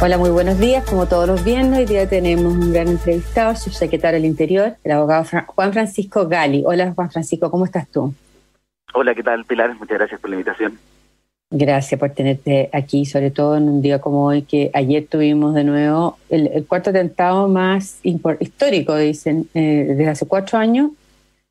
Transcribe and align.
Hola, 0.00 0.16
muy 0.16 0.30
buenos 0.30 0.60
días. 0.60 0.84
Como 0.84 1.08
todos 1.08 1.26
los 1.26 1.42
viernes, 1.42 1.80
hoy 1.80 1.84
día 1.84 2.08
tenemos 2.08 2.44
un 2.54 2.72
gran 2.72 2.86
entrevistado, 2.86 3.56
subsecretario 3.56 4.20
del 4.20 4.30
Interior, 4.30 4.76
el 4.84 4.92
abogado 4.92 5.24
Juan 5.48 5.72
Francisco 5.72 6.28
Gali. 6.28 6.62
Hola, 6.64 6.92
Juan 6.94 7.10
Francisco, 7.10 7.50
¿cómo 7.50 7.64
estás 7.64 7.88
tú? 7.88 8.14
Hola, 8.94 9.12
¿qué 9.16 9.24
tal, 9.24 9.44
Pilar? 9.44 9.74
Muchas 9.74 9.98
gracias 9.98 10.20
por 10.20 10.30
la 10.30 10.36
invitación. 10.36 10.78
Gracias 11.50 11.98
por 11.98 12.10
tenerte 12.10 12.70
aquí, 12.72 13.06
sobre 13.06 13.32
todo 13.32 13.56
en 13.56 13.68
un 13.68 13.82
día 13.82 14.00
como 14.00 14.24
hoy, 14.24 14.42
que 14.42 14.70
ayer 14.72 15.04
tuvimos 15.08 15.52
de 15.54 15.64
nuevo 15.64 16.16
el, 16.28 16.64
cuarto 16.68 16.90
atentado 16.90 17.48
más 17.48 17.98
histórico, 18.04 18.94
dicen, 18.94 19.48
eh, 19.52 19.84
desde 19.88 20.08
hace 20.08 20.26
cuatro 20.26 20.60
años, 20.60 20.92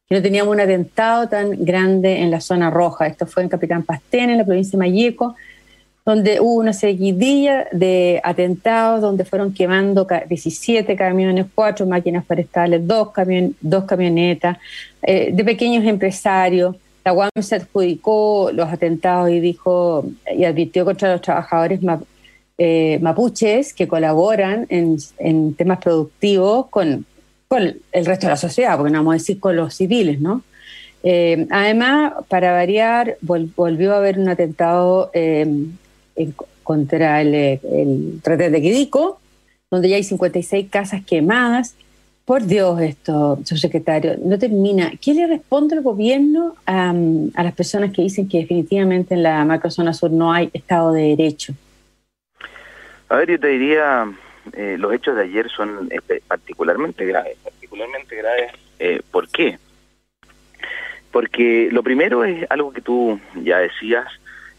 que 0.07 0.16
no 0.16 0.21
teníamos 0.21 0.54
un 0.54 0.61
atentado 0.61 1.27
tan 1.27 1.66
grande 1.66 2.21
en 2.21 2.32
la 2.32 2.39
zona 2.39 2.70
roja. 2.70 3.07
Esto 3.07 3.27
fue 3.27 3.43
en 3.43 3.50
Capitán 3.50 3.84
Pastén, 3.84 4.29
en 4.29 4.38
la 4.38 4.45
provincia 4.45 4.71
de 4.71 4.77
Mayeco, 4.77 5.36
donde 6.08 6.39
hubo 6.39 6.54
una 6.54 6.71
seguidilla 6.71 7.68
de 7.74 8.21
atentados 8.24 9.02
donde 9.02 9.26
fueron 9.26 9.54
quemando 9.54 10.07
17 10.07 10.96
camiones, 10.96 11.48
4 11.54 11.86
máquinas 11.86 12.25
forestales, 12.25 12.88
dos, 12.88 13.10
dos 13.60 13.84
camionetas, 13.84 14.57
eh, 15.01 15.32
de 15.34 15.43
pequeños 15.43 15.84
empresarios. 15.84 16.78
La 17.04 17.12
UAM 17.12 17.29
se 17.42 17.56
adjudicó 17.56 18.51
los 18.54 18.70
atentados 18.70 19.29
y 19.32 19.42
dijo 19.42 20.06
y 20.34 20.46
advirtió 20.46 20.86
contra 20.86 21.12
los 21.12 21.21
trabajadores 21.21 21.82
eh, 22.57 23.00
mapuches 23.01 23.74
que 23.74 23.86
colaboran 23.89 24.65
en, 24.70 25.56
temas 25.56 25.79
productivos 25.79 26.68
con, 26.68 27.06
con, 27.50 27.64
el 27.92 28.06
resto 28.06 28.28
de 28.28 28.32
la 28.32 28.37
sociedad, 28.37 28.78
porque 28.78 28.93
no 28.93 29.00
vamos 29.00 29.12
a 29.12 29.18
decir 29.18 29.42
con 29.42 29.57
los 29.57 29.74
civiles, 29.74 30.21
¿no? 30.21 30.42
Eh, 31.04 31.48
además, 31.51 32.14
para 32.30 32.53
variar, 32.53 33.17
volvió 33.20 33.94
a 33.94 33.98
haber 33.98 34.20
un 34.20 34.30
atentado 34.30 35.12
contra 36.64 37.22
el, 37.22 37.34
el 37.34 38.22
de 38.22 38.62
Quidico, 38.62 39.20
donde 39.72 39.89
ya 39.89 39.95
hay 39.95 40.03
56 40.03 40.70
casas 40.70 41.03
quemadas. 41.06 41.76
Por 42.26 42.44
Dios, 42.44 42.82
esto, 42.82 43.40
subsecretario, 43.46 44.18
no 44.22 44.38
termina. 44.38 44.92
¿Qué 45.02 45.14
le 45.14 45.28
responde 45.28 45.76
el 45.76 45.82
gobierno 45.82 46.56
a, 46.66 46.94
las 47.42 47.54
personas 47.54 47.94
que 47.94 48.02
dicen 48.02 48.28
que 48.28 48.40
definitivamente 48.40 49.14
en 49.14 49.24
la 49.24 49.46
macrozona 49.46 49.94
sur 49.94 50.12
no 50.12 50.34
hay 50.34 50.50
Estado 50.52 50.92
de 50.92 51.16
Derecho? 51.16 51.54
A 53.08 53.16
ver, 53.16 53.31
yo 53.31 53.40
te 53.40 53.48
diría, 53.48 54.12
eh, 54.52 54.76
los 54.78 54.94
hechos 54.94 55.16
de 55.16 55.24
ayer 55.24 55.50
son 55.50 55.90
particularmente 56.28 57.06
graves. 57.06 57.38
Particularmente 57.42 58.18
graves, 58.18 58.52
eh, 58.80 59.02
¿por 59.09 59.30
qué? 59.30 59.58
Porque 61.12 61.70
lo 61.72 61.81
primero 61.81 62.26
es 62.26 62.46
algo 62.50 62.74
que 62.74 62.81
tú 62.81 63.22
ya 63.42 63.59
decías, 63.59 64.06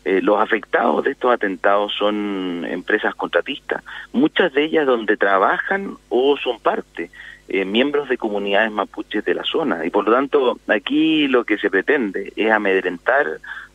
eh, 0.09 0.23
los 0.23 0.41
afectados 0.41 1.05
de 1.05 1.11
estos 1.11 1.31
atentados 1.31 1.93
son 1.93 2.65
empresas 2.67 3.15
contratistas, 3.15 3.85
muchas 4.15 4.55
de 4.55 4.65
ellas 4.65 4.87
donde 4.87 5.19
trabajan 5.19 5.99
o 6.09 6.35
son 6.39 6.59
parte, 6.61 7.11
eh, 7.47 7.67
miembros 7.67 8.09
de 8.09 8.17
comunidades 8.17 8.73
mapuches 8.73 9.23
de 9.23 9.35
la 9.35 9.45
zona. 9.45 9.85
Y 9.85 9.91
por 9.91 10.09
lo 10.09 10.13
tanto, 10.15 10.61
aquí 10.67 11.29
lo 11.29 11.45
que 11.45 11.59
se 11.59 11.69
pretende 11.69 12.33
es 12.37 12.51
amedrentar 12.51 13.27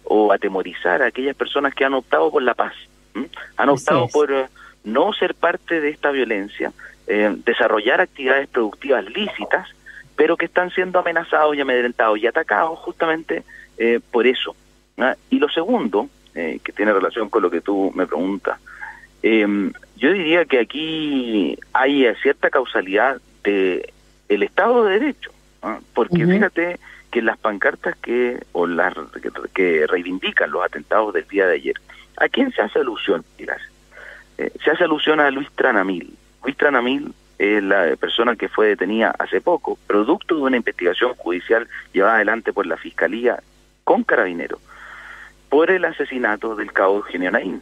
o 0.06 0.34
atemorizar 0.34 1.04
a 1.04 1.06
aquellas 1.06 1.36
personas 1.36 1.76
que 1.76 1.86
han 1.86 1.94
optado 1.94 2.32
por 2.32 2.42
la 2.42 2.56
paz, 2.56 2.74
han 3.56 3.70
optado 3.70 4.08
por 4.08 4.34
eh, 4.34 4.48
no 4.84 5.14
ser 5.14 5.36
parte 5.36 5.82
de 5.82 5.90
esta 5.90 6.10
violencia, 6.10 6.74
desarrollar 7.46 8.02
actividades 8.02 8.48
productivas 8.48 9.06
lícitas, 9.06 9.68
pero 10.16 10.36
que 10.36 10.46
están 10.46 10.72
siendo 10.72 10.98
amenazados 10.98 11.56
y 11.56 11.62
amedrentados 11.62 12.18
y 12.18 12.26
atacados 12.26 12.80
justamente 12.80 13.44
por 14.10 14.26
eso. 14.26 14.56
Y 15.30 15.38
lo 15.38 15.50
segundo, 15.50 16.10
eh, 16.36 16.60
que 16.64 16.72
tiene 16.72 16.94
relación 16.94 17.30
con 17.30 17.44
lo 17.44 17.52
que 17.52 17.62
tú 17.62 17.92
me 17.96 18.08
preguntas. 18.08 18.60
Eh, 19.22 19.72
yo 19.96 20.12
diría 20.12 20.46
que 20.46 20.60
aquí 20.60 21.58
hay 21.72 22.06
cierta 22.22 22.50
causalidad 22.50 23.22
de 23.44 23.94
el 24.30 24.44
Estado 24.44 24.86
de 24.86 25.00
Derecho, 25.00 25.32
porque 25.94 26.26
fíjate 26.26 26.80
que 27.12 27.22
las 27.22 27.38
pancartas 27.38 27.96
que 27.98 28.44
o 28.52 28.66
las 28.66 28.94
que, 29.54 29.86
reivindican 29.88 30.52
los 30.52 30.64
atentados 30.64 31.14
del 31.14 31.28
día 31.28 31.46
de 31.46 31.56
ayer, 31.56 31.76
¿a 32.18 32.28
quién 32.28 32.52
se 32.52 32.62
hace 32.62 32.80
alusión, 32.80 33.24
eh, 33.38 34.52
se 34.64 34.72
hace 34.72 34.84
alusión 34.84 35.20
a 35.20 35.30
Luis 35.30 35.50
Tranamil. 35.52 36.18
Luis 36.44 36.58
Tranamil 36.58 37.14
es 37.38 37.64
la 37.64 37.96
persona 37.96 38.36
que 38.36 38.50
fue 38.50 38.70
detenida 38.70 39.14
hace 39.20 39.40
poco, 39.40 39.78
producto 39.88 40.36
de 40.36 40.42
una 40.42 40.58
investigación 40.58 41.14
judicial 41.14 41.68
llevada 41.94 42.16
adelante 42.16 42.52
por 42.52 42.66
la 42.66 42.78
Fiscalía 42.78 43.42
con 43.84 44.04
carabineros 44.04 44.60
por 45.54 45.70
el 45.70 45.86
asesinato 45.86 46.56
del 46.56 46.74
cabo 46.74 46.96
Eugenio 46.96 47.30
Naín. 47.30 47.62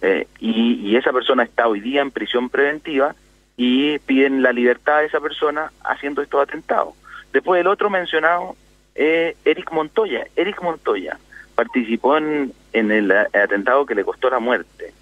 Eh, 0.00 0.26
y, 0.40 0.96
esa 0.96 1.12
persona 1.12 1.44
está 1.44 1.68
hoy 1.68 1.78
día 1.78 2.00
en 2.02 2.10
prisión 2.10 2.48
preventiva 2.48 3.14
y 3.56 4.00
piden 4.00 4.42
la 4.42 4.52
libertad 4.52 4.98
de 4.98 5.06
esa 5.06 5.20
persona 5.20 5.70
haciendo 5.84 6.20
estos 6.20 6.42
atentados. 6.42 6.94
Después 7.32 7.60
el 7.60 7.68
otro 7.68 7.90
mencionado, 7.90 8.56
eh, 8.96 9.36
Eric 9.44 9.70
Montoya. 9.70 10.26
Eric 10.34 10.60
Montoya 10.62 11.16
participó 11.54 12.16
en, 12.16 12.52
el 12.72 13.12
atentado 13.12 13.86
que 13.86 13.94
le 13.94 14.02
costó 14.02 14.28
la 14.28 14.40
muerte 14.40 14.92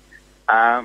a 0.46 0.84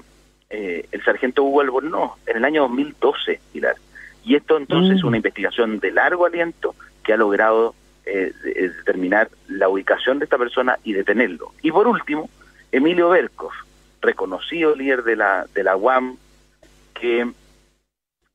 eh, 0.50 0.88
el 0.90 1.04
sargento 1.04 1.44
Hugo 1.44 1.60
Albornoz 1.60 2.12
en 2.28 2.38
el 2.38 2.46
año 2.46 2.62
2012, 2.62 3.42
Pilar. 3.52 3.76
Y 4.24 4.38
esto 4.38 4.56
entonces 4.56 4.96
es 4.96 5.04
mm. 5.04 5.08
una 5.08 5.18
investigación 5.18 5.80
de 5.80 5.92
largo 5.92 6.26
aliento 6.26 6.76
que 7.04 7.12
ha 7.12 7.18
logrado 7.18 7.76
eh, 8.06 8.34
determinar 8.44 9.30
la 9.48 9.70
ubicación 9.70 10.20
de 10.20 10.26
esta 10.26 10.38
persona 10.38 10.78
y 10.84 10.94
detenerlo. 10.94 11.54
Y 11.62 11.72
por 11.72 11.88
último, 11.88 12.30
Emilio 12.72 13.10
Berkov, 13.10 13.52
reconocido 14.02 14.76
líder 14.76 15.04
de 15.04 15.16
la, 15.16 15.46
de 15.54 15.64
la 15.64 15.76
UAM, 15.76 16.18
que 16.94 17.32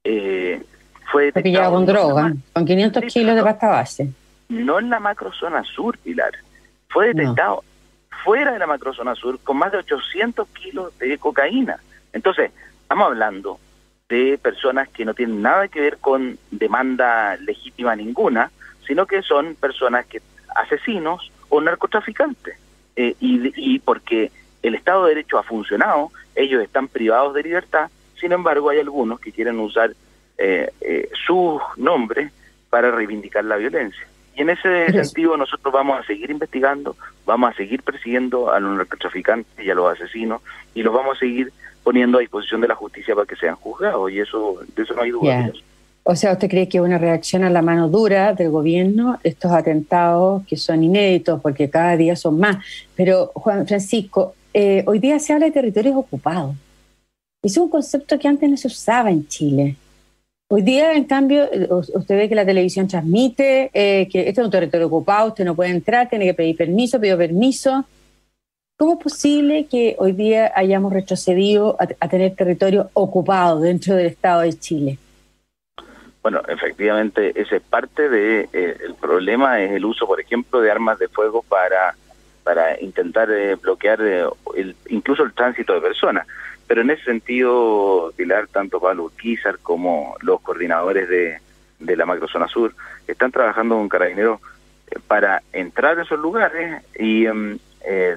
eh, 0.04 0.62
fue 1.10 1.26
detectado... 1.26 1.72
con 1.72 1.86
droga, 1.86 2.32
con 2.52 2.64
500 2.64 3.04
kilos 3.04 3.36
de 3.36 3.42
pasta 3.42 3.68
base. 3.68 4.10
No 4.48 4.78
en 4.78 4.90
la 4.90 5.00
macrozona 5.00 5.62
sur, 5.64 5.96
Pilar. 5.98 6.32
Fue 6.88 7.14
detectado 7.14 7.62
fuera 8.24 8.52
de 8.52 8.58
la 8.58 8.66
macrozona 8.66 9.14
sur 9.14 9.38
con 9.40 9.56
más 9.56 9.72
de 9.72 9.78
800 9.78 10.48
kilos 10.48 10.98
de 10.98 11.16
cocaína. 11.18 11.78
Entonces, 12.12 12.50
estamos 12.82 13.06
hablando 13.06 13.58
de 14.08 14.38
personas 14.38 14.88
que 14.88 15.04
no 15.04 15.14
tienen 15.14 15.40
nada 15.40 15.68
que 15.68 15.80
ver 15.80 15.98
con 15.98 16.38
demanda 16.50 17.36
legítima 17.36 17.94
ninguna, 17.94 18.50
sino 18.90 19.06
que 19.06 19.22
son 19.22 19.54
personas 19.54 20.04
que 20.06 20.20
asesinos 20.56 21.30
o 21.48 21.60
narcotraficantes. 21.60 22.58
Eh, 22.96 23.14
y, 23.20 23.78
porque 23.78 24.32
el 24.64 24.74
Estado 24.74 25.04
de 25.04 25.10
Derecho 25.10 25.38
ha 25.38 25.44
funcionado, 25.44 26.10
ellos 26.34 26.60
están 26.60 26.88
privados 26.88 27.32
de 27.34 27.44
libertad, 27.44 27.88
sin 28.20 28.32
embargo 28.32 28.68
hay 28.68 28.80
algunos 28.80 29.20
que 29.20 29.30
quieren 29.30 29.60
usar 29.60 29.92
eh, 30.38 30.72
eh, 30.80 31.08
sus 31.24 31.62
nombres 31.76 32.32
para 32.68 32.90
reivindicar 32.90 33.44
la 33.44 33.58
violencia. 33.58 34.04
Y 34.34 34.40
en 34.42 34.50
ese 34.50 34.90
sentido 34.90 35.36
nosotros 35.36 35.72
vamos 35.72 36.00
a 36.00 36.02
seguir 36.02 36.32
investigando, 36.32 36.96
vamos 37.24 37.52
a 37.52 37.54
seguir 37.54 37.84
persiguiendo 37.84 38.52
a 38.52 38.58
los 38.58 38.76
narcotraficantes 38.76 39.64
y 39.64 39.70
a 39.70 39.74
los 39.76 39.92
asesinos 39.92 40.42
y 40.74 40.82
los 40.82 40.92
vamos 40.92 41.16
a 41.16 41.20
seguir 41.20 41.52
poniendo 41.84 42.18
a 42.18 42.22
disposición 42.22 42.60
de 42.60 42.66
la 42.66 42.74
justicia 42.74 43.14
para 43.14 43.28
que 43.28 43.36
sean 43.36 43.54
juzgados 43.54 44.10
y 44.10 44.18
eso 44.18 44.58
de 44.74 44.82
eso 44.82 44.94
no 44.94 45.02
hay 45.02 45.10
duda. 45.12 45.52
O 46.02 46.16
sea, 46.16 46.32
¿usted 46.32 46.48
cree 46.48 46.68
que 46.68 46.78
es 46.78 46.84
una 46.84 46.98
reacción 46.98 47.44
a 47.44 47.50
la 47.50 47.62
mano 47.62 47.88
dura 47.88 48.32
del 48.32 48.50
gobierno 48.50 49.18
estos 49.22 49.52
atentados 49.52 50.44
que 50.46 50.56
son 50.56 50.82
inéditos 50.82 51.40
porque 51.40 51.68
cada 51.68 51.96
día 51.96 52.16
son 52.16 52.38
más? 52.38 52.64
Pero, 52.96 53.30
Juan 53.34 53.66
Francisco, 53.66 54.34
eh, 54.52 54.82
hoy 54.86 54.98
día 54.98 55.18
se 55.18 55.32
habla 55.32 55.46
de 55.46 55.52
territorios 55.52 55.96
ocupados. 55.96 56.56
Es 57.42 57.56
un 57.56 57.68
concepto 57.68 58.18
que 58.18 58.28
antes 58.28 58.50
no 58.50 58.56
se 58.56 58.66
usaba 58.66 59.10
en 59.10 59.26
Chile. 59.28 59.76
Hoy 60.48 60.62
día, 60.62 60.94
en 60.94 61.04
cambio, 61.04 61.44
eh, 61.44 61.68
usted 61.70 62.16
ve 62.16 62.28
que 62.28 62.34
la 62.34 62.44
televisión 62.44 62.88
transmite 62.88 63.70
eh, 63.72 64.08
que 64.10 64.28
este 64.28 64.40
es 64.40 64.44
un 64.44 64.50
territorio 64.50 64.88
ocupado, 64.88 65.28
usted 65.28 65.44
no 65.44 65.54
puede 65.54 65.70
entrar, 65.70 66.08
tiene 66.08 66.24
que 66.24 66.34
pedir 66.34 66.56
permiso, 66.56 67.00
pidió 67.00 67.16
permiso. 67.16 67.84
¿Cómo 68.76 68.94
es 68.94 68.98
posible 68.98 69.66
que 69.66 69.94
hoy 69.98 70.12
día 70.12 70.52
hayamos 70.56 70.92
retrocedido 70.92 71.76
a, 71.78 72.08
tener 72.08 72.34
territorio 72.34 72.90
ocupado 72.94 73.60
dentro 73.60 73.94
del 73.94 74.06
Estado 74.06 74.40
de 74.40 74.58
Chile? 74.58 74.98
Bueno, 76.22 76.42
efectivamente, 76.48 77.32
ese 77.40 77.56
es 77.56 77.62
parte 77.62 78.08
de 78.08 78.48
eh, 78.52 78.76
problema 79.00 79.60
es 79.62 79.72
el 79.72 79.84
uso, 79.84 80.06
por 80.06 80.20
ejemplo, 80.20 80.60
de 80.60 80.70
armas 80.70 80.98
de 80.98 81.08
fuego 81.08 81.42
para 81.42 81.94
para 82.44 82.80
intentar 82.80 83.30
eh, 83.30 83.54
bloquear 83.56 84.00
eh, 84.00 84.24
el, 84.56 84.74
incluso 84.88 85.22
el 85.22 85.32
tránsito 85.32 85.74
de 85.74 85.80
personas. 85.80 86.26
Pero 86.66 86.82
en 86.82 86.90
ese 86.90 87.04
sentido, 87.04 88.12
Pilar, 88.16 88.48
tanto 88.48 88.80
Pablo 88.80 89.04
Urquizar 89.04 89.58
como 89.58 90.16
los 90.20 90.40
coordinadores 90.40 91.08
de, 91.08 91.38
de 91.78 91.96
la 91.96 92.06
macrozona 92.06 92.48
sur 92.48 92.74
están 93.06 93.30
trabajando 93.30 93.76
con 93.76 93.88
carabineros 93.88 94.40
para 95.06 95.42
entrar 95.52 95.98
a 95.98 96.02
esos 96.02 96.18
lugares 96.18 96.82
y 96.98 97.26
em, 97.26 97.58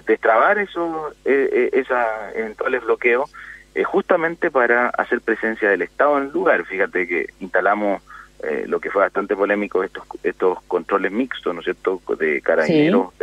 destrabar 0.08 0.58
esos 0.58 1.14
esos 1.24 1.98
eventuales 2.34 2.84
bloqueos 2.84 3.32
eh, 3.76 3.84
justamente 3.84 4.52
para 4.52 4.90
hacer 4.90 5.22
presencia 5.22 5.70
del 5.70 5.82
Estado 5.82 6.18
en 6.18 6.26
el 6.26 6.32
lugar. 6.32 6.66
Fíjate 6.66 7.08
que 7.08 7.28
instalamos 7.40 8.02
eh, 8.44 8.66
lo 8.68 8.80
que 8.80 8.92
fue 8.92 9.02
bastante 9.04 9.36
polémico, 9.36 9.84
estos, 9.84 10.04
estos 10.24 10.62
controles 10.64 11.12
mixtos, 11.12 11.54
¿no 11.54 11.62
es 11.62 11.66
cierto?, 11.66 12.02
de 12.18 12.42
carabineros 12.42 13.14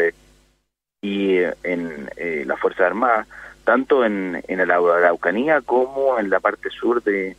y 1.02 1.38
eh, 1.38 1.54
en 1.62 2.08
la 2.46 2.56
Fuerza 2.56 2.86
Armada. 2.86 3.26
tanto 3.64 4.04
en, 4.04 4.42
en 4.48 4.66
la 4.66 4.74
Araucanía 4.74 5.60
como 5.60 6.18
en 6.18 6.30
la 6.30 6.40
parte 6.40 6.70
sur 6.70 7.02
de, 7.02 7.36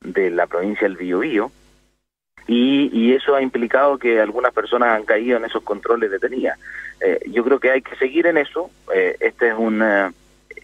de 0.00 0.30
la 0.30 0.46
provincia 0.46 0.88
del 0.88 0.96
Biobío, 0.96 1.50
y, 2.46 2.88
y 2.92 3.12
eso 3.12 3.34
ha 3.34 3.42
implicado 3.42 3.98
que 3.98 4.18
algunas 4.18 4.54
personas 4.54 4.96
han 4.96 5.04
caído 5.04 5.36
en 5.36 5.44
esos 5.44 5.62
controles 5.62 6.10
detenidas. 6.10 6.58
Eh, 7.00 7.20
yo 7.26 7.44
creo 7.44 7.60
que 7.60 7.70
hay 7.70 7.82
que 7.82 7.94
seguir 7.96 8.26
en 8.26 8.38
eso. 8.38 8.70
Eh, 8.94 9.16
este 9.20 9.48
es 9.48 9.54
un, 9.58 9.82
eh, 9.82 10.10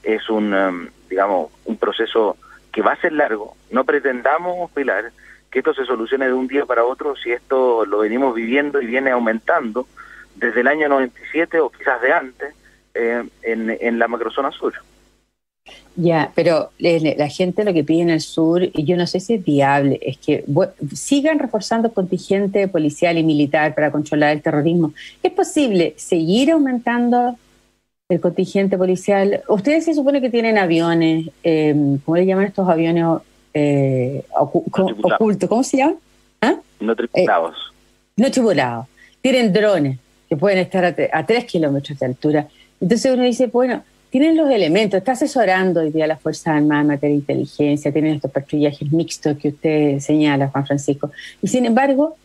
es 0.02 0.30
un, 0.30 0.54
um, 0.54 0.88
digamos, 1.14 1.52
un 1.64 1.76
proceso 1.76 2.36
que 2.72 2.82
va 2.82 2.92
a 2.92 3.00
ser 3.00 3.12
largo. 3.12 3.56
No 3.70 3.84
pretendamos, 3.84 4.68
Pilar, 4.72 5.12
que 5.48 5.60
esto 5.60 5.72
se 5.72 5.84
solucione 5.84 6.26
de 6.26 6.32
un 6.32 6.48
día 6.48 6.66
para 6.66 6.84
otro 6.84 7.14
si 7.14 7.30
esto 7.30 7.86
lo 7.86 7.98
venimos 7.98 8.34
viviendo 8.34 8.82
y 8.82 8.86
viene 8.86 9.12
aumentando 9.12 9.86
desde 10.34 10.62
el 10.62 10.66
año 10.66 10.88
97 10.88 11.60
o 11.60 11.70
quizás 11.70 12.02
de 12.02 12.12
antes 12.12 12.54
en, 12.94 13.30
en 13.80 13.98
la 14.00 14.08
macrozona 14.08 14.50
sur. 14.50 14.74
Ya, 15.94 16.32
pero 16.34 16.70
la 16.78 17.28
gente 17.28 17.64
lo 17.64 17.72
que 17.72 17.84
pide 17.84 18.02
en 18.02 18.10
el 18.10 18.20
sur, 18.20 18.64
y 18.64 18.84
yo 18.84 18.96
no 18.96 19.06
sé 19.06 19.20
si 19.20 19.34
es 19.34 19.44
viable, 19.44 20.00
es 20.02 20.18
que 20.18 20.44
sigan 20.92 21.38
reforzando 21.38 21.92
contingente 21.92 22.66
policial 22.66 23.16
y 23.16 23.22
militar 23.22 23.76
para 23.76 23.92
controlar 23.92 24.32
el 24.32 24.42
terrorismo. 24.42 24.92
¿Es 25.22 25.30
posible 25.30 25.94
seguir 25.96 26.50
aumentando 26.50 27.38
el 28.08 28.20
contingente 28.20 28.76
policial? 28.76 29.42
Ustedes 29.48 29.86
se 29.86 29.94
supone 29.94 30.20
que 30.20 30.30
tienen 30.30 30.58
aviones, 30.58 31.30
eh, 31.42 31.74
¿cómo 32.04 32.16
le 32.16 32.26
llaman 32.26 32.46
estos 32.46 32.68
aviones 32.68 33.22
eh, 33.54 34.24
ocultos? 34.38 35.48
¿Cómo 35.48 35.62
se 35.64 35.78
llaman? 35.78 35.96
¿Ah? 36.42 36.56
No 36.80 36.94
tripulados. 36.94 37.56
Eh, 37.56 38.12
no 38.16 38.30
tripulados. 38.30 38.86
Tienen 39.22 39.52
drones 39.52 39.98
que 40.28 40.36
pueden 40.36 40.58
estar 40.58 40.84
a, 40.84 40.94
a 41.12 41.26
tres 41.26 41.46
kilómetros 41.46 41.98
de 41.98 42.06
altura. 42.06 42.48
Entonces 42.78 43.12
uno 43.12 43.22
dice, 43.22 43.46
bueno, 43.46 43.82
tienen 44.10 44.36
los 44.36 44.50
elementos, 44.50 44.98
está 44.98 45.12
asesorando 45.12 45.80
hoy 45.80 45.90
día 45.90 46.06
las 46.06 46.20
Fuerzas 46.20 46.48
Armadas 46.48 46.82
en 46.82 46.88
materia 46.88 47.14
de 47.14 47.20
inteligencia, 47.20 47.90
tienen 47.90 48.16
estos 48.16 48.30
patrullajes 48.30 48.92
mixtos 48.92 49.36
que 49.38 49.48
usted 49.48 49.98
señala, 49.98 50.48
Juan 50.48 50.66
Francisco, 50.66 51.10
y 51.42 51.48
sin 51.48 51.64
embargo 51.64 52.16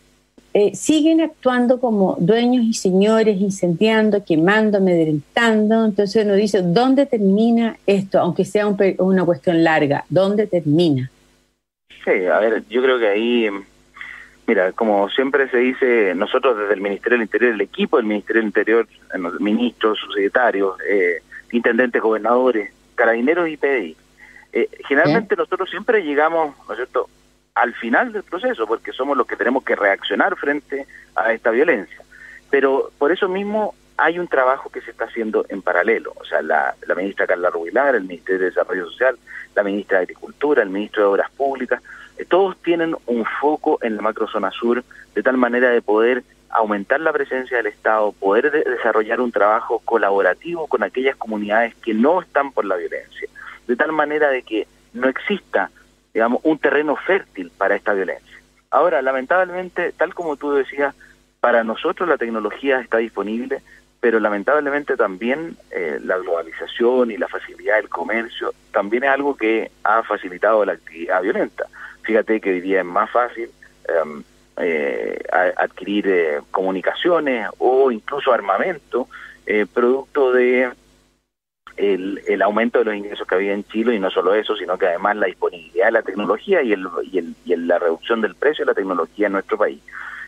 eh, 0.54 0.74
siguen 0.74 1.22
actuando 1.22 1.80
como 1.80 2.16
dueños 2.20 2.66
y 2.66 2.74
señores, 2.74 3.40
incendiando, 3.40 4.24
quemando, 4.26 4.80
amedrentando. 4.80 5.86
Entonces 5.86 6.26
uno 6.26 6.34
dice, 6.34 6.62
¿dónde 6.64 7.06
termina 7.06 7.78
esto? 7.86 8.20
Aunque 8.20 8.46
sea 8.46 8.68
una 8.68 9.26
cuestión 9.26 9.64
larga, 9.64 10.06
¿dónde 10.10 10.48
termina? 10.48 11.12
Sí, 12.04 12.26
a 12.26 12.40
ver, 12.40 12.64
yo 12.68 12.82
creo 12.82 12.98
que 12.98 13.08
ahí, 13.08 13.48
mira, 14.48 14.72
como 14.72 15.10
siempre 15.10 15.50
se 15.50 15.58
dice, 15.58 16.16
nosotros 16.16 16.58
desde 16.58 16.74
el 16.74 16.82
Ministerio 16.82 17.18
del 17.18 17.26
Interior, 17.26 17.54
el 17.54 17.62
equipo 17.62 17.98
del 17.98 18.08
Ministerio 18.08 18.42
del 18.42 18.48
Interior, 18.48 18.88
ministros, 19.40 20.00
subsecretarios, 20.00 20.78
eh, 20.90 21.22
intendentes, 21.52 22.02
gobernadores, 22.02 22.72
carabineros 22.96 23.50
y 23.50 23.58
PDI. 23.58 23.96
Eh, 24.52 24.68
generalmente 24.88 25.36
nosotros 25.36 25.70
siempre 25.70 26.02
llegamos, 26.04 26.56
¿no 26.68 26.74
es 26.74 26.78
cierto?, 26.78 27.08
al 27.60 27.74
final 27.74 28.14
del 28.14 28.24
proceso, 28.24 28.66
porque 28.66 28.94
somos 28.94 29.18
los 29.18 29.28
que 29.28 29.36
tenemos 29.36 29.64
que 29.64 29.76
reaccionar 29.76 30.36
frente 30.38 30.88
a 31.16 31.34
esta 31.34 31.52
violencia. 31.52 32.02
Pero 32.50 32.92
por 32.98 33.12
eso 33.12 33.28
mismo 33.28 33.76
hay 33.98 34.18
un 34.18 34.28
trabajo 34.28 34.70
que 34.70 34.82
se 34.82 34.92
está 34.92 35.06
haciendo 35.06 35.46
en 35.50 35.62
paralelo. 35.62 36.14
O 36.16 36.24
sea, 36.24 36.42
la, 36.42 36.74
ministra 36.96 37.28
Carla 37.28 37.50
Rubilar, 37.50 37.96
el 37.96 38.04
Ministerio 38.04 38.40
de 38.40 38.46
Desarrollo 38.46 38.86
Social, 38.86 39.18
la 39.56 39.64
ministra 39.64 39.98
de 39.98 40.04
Agricultura, 40.04 40.64
el 40.64 40.70
ministro 40.70 41.04
de 41.04 41.10
Obras 41.10 41.32
Públicas, 41.32 41.82
eh, 42.18 42.26
todos 42.26 42.56
tienen 42.62 42.96
un 43.08 43.26
foco 43.42 43.78
en 43.82 43.98
la 43.98 44.02
macrozona 44.02 44.52
sur, 44.52 44.84
de 45.14 45.24
tal 45.24 45.36
manera 45.36 45.70
de 45.70 45.82
poder 45.82 46.24
aumentar 46.50 47.02
la 47.02 47.12
presencia 47.12 47.58
del 47.58 47.68
Estado, 47.68 48.14
poder 48.14 48.52
desarrollar 48.52 49.20
un 49.20 49.34
trabajo 49.34 49.82
colaborativo 49.84 50.68
con 50.68 50.82
aquellas 50.82 51.18
comunidades 51.18 51.76
que 51.76 51.94
no 51.94 52.22
están 52.22 52.52
por 52.54 52.66
la 52.66 52.78
violencia, 52.78 53.28
de 53.68 53.76
tal 53.76 53.92
manera 53.92 54.30
de 54.30 54.44
que 54.44 54.66
no 54.94 55.10
exista, 55.10 55.70
digamos, 56.14 56.42
un 56.44 56.58
terreno 56.58 56.96
fértil 56.96 57.52
para 57.58 57.76
esta 57.76 57.94
violencia. 57.94 58.38
Ahora, 58.72 59.02
lamentablemente, 59.02 59.92
tal 59.94 60.14
como 60.14 60.36
tú 60.36 60.52
decías, 60.52 60.94
para 61.40 61.64
nosotros 61.64 62.08
la 62.08 62.18
tecnología 62.18 62.80
está 62.80 62.98
disponible, 62.98 63.62
pero 64.00 64.20
lamentablemente 64.20 64.96
también 64.96 65.58
eh, 65.72 66.00
la 66.04 66.18
globalización 66.18 67.12
y 67.12 67.18
la 67.18 67.28
facilidad 67.28 67.78
del 67.78 67.90
comercio 67.90 68.54
también 68.72 69.04
es 69.04 69.10
algo 69.10 69.36
que 69.36 69.72
ha 69.84 70.04
facilitado 70.04 70.64
la 70.66 70.74
actividad 70.74 71.22
violenta. 71.22 71.66
Fíjate 72.04 72.40
que 72.40 72.52
hoy 72.52 72.62
día 72.62 72.80
es 72.80 72.86
más 72.86 73.10
fácil 73.12 73.52
em, 73.88 74.24
eh, 74.62 75.22
adquirir 75.56 76.08
eh, 76.08 76.42
comunicaciones 76.52 77.48
o 77.60 77.92
incluso 77.92 78.34
armamento, 78.34 79.08
eh, 79.46 79.66
producto 79.72 80.34
de 80.34 80.70
el, 81.80 82.42
aumento 82.42 82.80
de 82.80 82.86
los 82.86 82.96
ingresos 82.96 83.26
que 83.26 83.36
había 83.36 83.54
en 83.54 83.64
Chile 83.64 83.96
y 83.96 84.00
no 84.00 84.10
solo 84.10 84.34
eso, 84.34 84.56
sino 84.56 84.78
que 84.78 84.88
además 84.88 85.16
la 85.16 85.28
disponibilidad 85.28 85.86
de 85.86 85.92
la 85.92 86.02
tecnología 86.02 86.62
y, 86.62 86.74
el, 86.74 86.88
y, 87.12 87.18
el, 87.18 87.36
y 87.46 87.56
la 87.56 87.80
reducción 87.80 88.22
del 88.22 88.36
precio 88.36 88.66
de 88.66 88.72
la 88.72 88.76
tecnología 88.76 89.28
en 89.28 89.34
nuestro 89.34 89.58
país. 89.58 89.80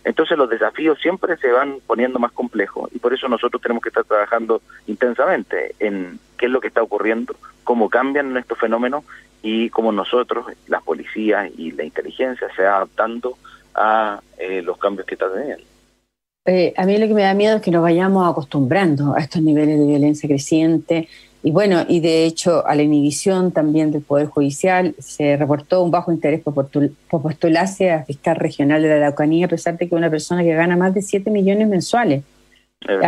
Entonces 0.04 0.38
los 0.38 0.50
desafíos 0.50 0.98
siempre 1.00 1.38
se 1.38 1.52
van 1.52 1.78
poniendo 1.86 2.20
más 2.20 2.32
complejos 2.32 2.90
y 2.94 3.00
por 3.00 3.14
eso 3.14 3.28
nosotros 3.28 3.62
tenemos 3.62 3.84
que 3.84 3.90
estar 3.90 4.04
trabajando 4.04 4.62
intensamente 4.88 5.76
en 5.80 6.20
qué 6.38 6.48
es 6.48 6.52
lo 6.52 6.62
que 6.62 6.70
está 6.70 6.82
ocurriendo, 6.82 7.36
cómo 7.64 7.90
cambian 7.90 8.36
estos 8.38 8.58
fenómenos 8.58 9.04
y 9.44 9.70
cómo 9.70 9.92
nosotros, 9.92 10.46
las 10.68 10.82
policías 10.84 11.52
y 11.58 11.72
la 11.72 11.84
inteligencia, 11.84 12.48
se 12.56 12.64
va 12.64 12.78
adaptando 12.78 13.38
a 13.76 14.22
eh, 14.38 14.62
los 14.62 14.78
cambios 14.78 15.06
que 15.06 15.16
está 15.16 15.32
teniendo. 15.32 15.64
Eh, 16.46 16.74
a 16.76 16.86
mí 16.86 16.98
lo 16.98 17.08
que 17.08 17.14
me 17.14 17.22
da 17.22 17.36
miedo 17.36 17.58
es 17.58 17.62
que 17.62 17.70
nos 17.70 17.84
vayamos 17.84 18.28
acostumbrando 18.28 19.14
a 19.16 19.20
estos 19.20 19.44
niveles 19.44 19.78
de 19.78 19.86
violencia 19.86 20.28
creciente 20.28 21.08
y 21.44 21.52
bueno, 21.52 21.86
y 21.88 22.02
de 22.02 22.26
hecho 22.26 22.66
a 22.68 22.76
la 22.76 22.84
inhibición 22.84 23.52
también 23.52 23.92
del 23.92 24.04
Poder 24.04 24.28
Judicial 24.28 24.94
se 25.00 25.38
reportó 25.38 25.82
un 25.82 25.90
bajo 25.90 26.12
interés 26.12 26.42
por, 26.42 26.70
postularse 27.10 27.92
a 27.92 28.04
fiscal 28.04 28.36
regional 28.36 28.82
de 28.84 28.90
la 28.90 28.96
Araucanía 28.96 29.48
a 29.48 29.50
pesar 29.50 29.78
de 29.78 29.90
que 29.90 29.96
una 29.96 30.12
persona 30.12 30.44
que 30.44 30.54
gana 30.54 30.78
más 30.78 30.94
de 30.94 31.02
7 31.02 31.32
millones 31.32 31.68
mensuales. 31.68 32.24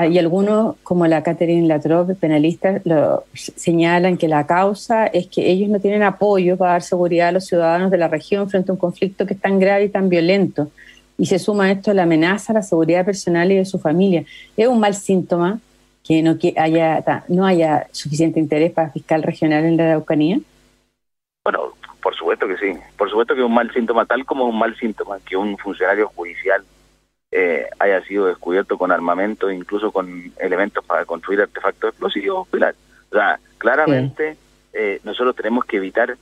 y 0.09 0.17
algunos, 0.17 0.75
como 0.83 1.05
la 1.05 1.21
Catherine 1.21 1.67
Latrobe, 1.67 2.15
penalistas, 2.15 2.81
lo, 2.85 3.23
señalan 3.33 4.17
que 4.17 4.27
la 4.27 4.47
causa 4.47 5.05
es 5.07 5.27
que 5.27 5.51
ellos 5.51 5.69
no 5.69 5.79
tienen 5.79 6.01
apoyo 6.01 6.57
para 6.57 6.73
dar 6.73 6.81
seguridad 6.81 7.29
a 7.29 7.31
los 7.33 7.45
ciudadanos 7.45 7.91
de 7.91 7.97
la 7.97 8.07
región 8.07 8.49
frente 8.49 8.71
a 8.71 8.73
un 8.73 8.79
conflicto 8.79 9.27
que 9.27 9.35
es 9.35 9.41
tan 9.41 9.59
grave 9.59 9.85
y 9.85 9.89
tan 9.89 10.09
violento 10.09 10.69
y 11.17 11.27
se 11.27 11.37
suma 11.37 11.65
a 11.65 11.71
esto 11.71 11.93
la 11.93 12.03
amenaza 12.03 12.51
a 12.51 12.55
la 12.55 12.63
seguridad 12.63 13.05
personal 13.05 13.51
y 13.51 13.55
de 13.55 13.65
su 13.65 13.77
familia. 13.77 14.25
Es 14.57 14.67
un 14.67 14.79
mal 14.79 14.95
síntoma 14.95 15.59
que 16.03 16.21
no 16.21 16.37
haya, 16.57 17.03
no 17.29 17.45
haya 17.45 17.87
suficiente 17.91 18.39
interés 18.39 18.71
para 18.71 18.91
fiscal 18.91 19.23
regional 19.23 19.63
en 19.65 19.77
la 19.77 19.85
Araucanía. 19.85 20.39
Bueno, 21.43 21.73
por 22.01 22.15
supuesto 22.15 22.47
que 22.47 22.57
sí. 22.57 22.77
Por 22.97 23.09
supuesto 23.09 23.35
que 23.35 23.43
un 23.43 23.53
mal 23.53 23.71
síntoma, 23.73 24.05
tal 24.05 24.25
como 24.25 24.45
un 24.45 24.59
mal 24.59 24.75
síntoma 24.75 25.19
que 25.25 25.37
un 25.37 25.57
funcionario 25.57 26.09
judicial 26.09 26.63
eh, 27.31 27.67
haya 27.79 28.03
sido 28.03 28.27
descubierto 28.27 28.77
con 28.77 28.91
armamento, 28.91 29.49
incluso 29.49 29.91
con 29.91 30.31
elementos 30.39 30.83
para 30.85 31.05
construir 31.05 31.41
artefactos 31.41 31.89
explosivos. 31.89 32.47
O 32.51 33.15
sea, 33.15 33.39
claramente 33.57 34.37
eh, 34.73 34.99
nosotros 35.03 35.35
tenemos 35.35 35.65
que 35.65 35.77
evitar, 35.77 36.17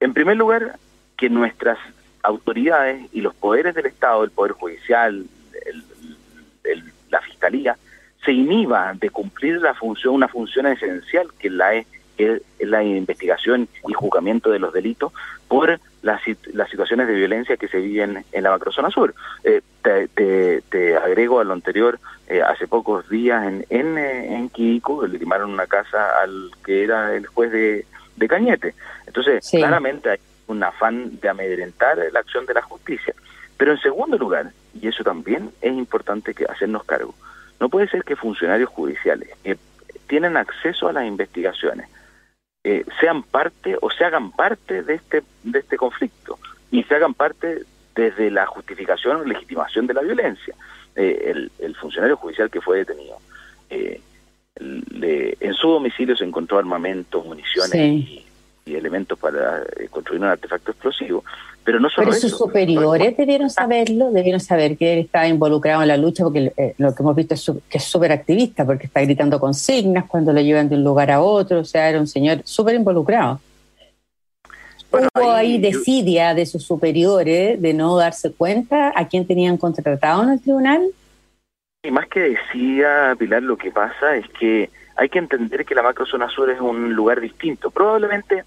en 0.00 0.14
primer 0.14 0.36
lugar, 0.36 0.78
que 1.16 1.28
nuestras 1.28 1.78
autoridades 2.22 3.06
y 3.12 3.20
los 3.20 3.34
poderes 3.34 3.74
del 3.74 3.86
Estado, 3.86 4.24
el 4.24 4.30
Poder 4.30 4.52
Judicial, 4.52 5.26
la 7.10 7.20
Fiscalía, 7.20 7.76
se 8.28 8.34
inhiba 8.34 8.92
de 8.92 9.08
cumplir 9.08 9.56
la 9.62 9.72
función, 9.72 10.12
una 10.12 10.28
función 10.28 10.66
esencial 10.66 11.28
que 11.38 11.48
la 11.48 11.72
es, 11.72 11.86
la 12.58 12.84
investigación 12.84 13.70
y 13.88 13.94
juzgamiento 13.94 14.50
de 14.50 14.58
los 14.58 14.70
delitos 14.74 15.14
por 15.48 15.80
las, 16.02 16.20
las 16.52 16.68
situaciones 16.68 17.06
de 17.06 17.14
violencia 17.14 17.56
que 17.56 17.68
se 17.68 17.78
viven 17.78 18.26
en 18.30 18.42
la 18.42 18.50
macrozona 18.50 18.90
sur. 18.90 19.14
Eh, 19.44 19.62
te, 19.82 20.94
agrego 20.96 21.40
a 21.40 21.44
lo 21.44 21.54
anterior, 21.54 21.98
eh, 22.26 22.42
hace 22.42 22.66
pocos 22.66 23.08
días 23.08 23.46
en, 23.46 23.64
en, 23.70 23.96
eh, 23.96 24.34
en 24.34 24.50
le 25.10 25.18
quemaron 25.18 25.50
una 25.50 25.66
casa 25.66 26.20
al 26.22 26.50
que 26.62 26.84
era 26.84 27.14
el 27.14 27.26
juez 27.26 27.50
de, 27.50 27.86
de 28.16 28.28
Cañete. 28.28 28.74
Entonces, 29.06 29.48
claramente 29.50 30.10
hay 30.10 30.18
un 30.48 30.62
afán 30.62 31.18
de 31.18 31.30
amedrentar 31.30 31.96
la 32.12 32.20
acción 32.20 32.44
de 32.44 32.52
la 32.52 32.62
justicia. 32.62 33.14
Pero 33.56 33.72
en 33.72 33.78
segundo 33.78 34.18
lugar, 34.18 34.52
y 34.74 34.86
eso 34.86 35.02
también 35.02 35.50
es 35.62 35.72
importante 35.72 36.34
que 36.34 36.44
hacernos 36.44 36.84
cargo, 36.84 37.14
no 37.60 37.68
puede 37.68 37.88
ser 37.88 38.04
que 38.04 38.16
funcionarios 38.16 38.68
judiciales 38.70 39.30
que 39.42 39.58
tienen 40.06 40.36
acceso 40.36 40.88
a 40.88 40.92
las 40.92 41.06
investigaciones 41.06 41.88
eh, 42.64 42.84
sean 43.00 43.22
parte 43.22 43.76
o 43.80 43.90
se 43.90 44.04
hagan 44.04 44.30
parte 44.32 44.82
de 44.82 44.94
este 44.94 45.22
de 45.42 45.58
este 45.60 45.76
conflicto 45.76 46.38
y 46.70 46.82
se 46.84 46.94
hagan 46.94 47.14
parte 47.14 47.64
desde 47.94 48.30
la 48.30 48.46
justificación 48.46 49.16
o 49.16 49.24
legitimación 49.24 49.86
de 49.86 49.94
la 49.94 50.02
violencia. 50.02 50.54
Eh, 50.94 51.48
el, 51.58 51.76
funcionario 51.76 52.16
judicial 52.16 52.50
que 52.50 52.60
fue 52.60 52.78
detenido 52.78 53.18
eh, 53.70 54.00
en 54.56 55.54
su 55.54 55.68
domicilio 55.68 56.16
se 56.16 56.24
encontró 56.24 56.58
armamento, 56.58 57.22
municiones 57.22 57.74
y 57.74 58.26
y 58.68 58.76
elementos 58.76 59.18
para 59.18 59.62
eh, 59.62 59.88
construir 59.90 60.20
un 60.20 60.28
artefacto 60.28 60.72
explosivo. 60.72 61.24
Pero 61.64 61.80
no 61.80 61.90
solo 61.90 62.08
Pero 62.08 62.20
sus 62.20 62.36
superiores 62.36 63.16
debieron 63.16 63.50
saberlo, 63.50 64.10
debieron 64.10 64.40
saber 64.40 64.76
que 64.76 64.94
él 64.94 64.98
estaba 65.00 65.26
involucrado 65.28 65.82
en 65.82 65.88
la 65.88 65.96
lucha, 65.96 66.24
porque 66.24 66.52
eh, 66.56 66.74
lo 66.78 66.94
que 66.94 67.02
hemos 67.02 67.16
visto 67.16 67.34
es 67.34 67.52
que 67.68 67.78
es 67.78 67.84
súper 67.84 68.12
activista, 68.12 68.64
porque 68.64 68.86
está 68.86 69.00
gritando 69.02 69.38
consignas 69.40 70.04
cuando 70.06 70.32
lo 70.32 70.40
llevan 70.40 70.68
de 70.68 70.76
un 70.76 70.84
lugar 70.84 71.10
a 71.10 71.20
otro, 71.20 71.60
o 71.60 71.64
sea, 71.64 71.88
era 71.88 71.98
un 71.98 72.06
señor 72.06 72.40
súper 72.44 72.74
involucrado. 72.74 73.40
¿Hubo 74.90 75.30
ahí, 75.30 75.58
desidia 75.58 76.34
de 76.34 76.46
sus 76.46 76.64
superiores 76.64 77.60
de 77.60 77.74
no 77.74 77.96
darse 77.96 78.32
cuenta 78.32 78.92
a 78.94 79.06
quién 79.06 79.26
tenían 79.26 79.58
contratado 79.58 80.22
en 80.22 80.30
el 80.30 80.40
tribunal? 80.40 80.82
Y 81.82 81.90
más 81.90 82.08
que 82.08 82.20
decía 82.20 83.14
Pilar, 83.18 83.42
lo 83.42 83.56
que 83.56 83.70
pasa 83.70 84.16
es 84.16 84.26
que 84.30 84.70
hay 84.96 85.08
que 85.08 85.18
entender 85.18 85.64
que 85.64 85.74
la 85.74 85.82
macrozona 85.82 86.28
sur 86.28 86.50
es 86.50 86.60
un 86.60 86.94
lugar 86.94 87.20
distinto. 87.20 87.70
Probablemente 87.70 88.44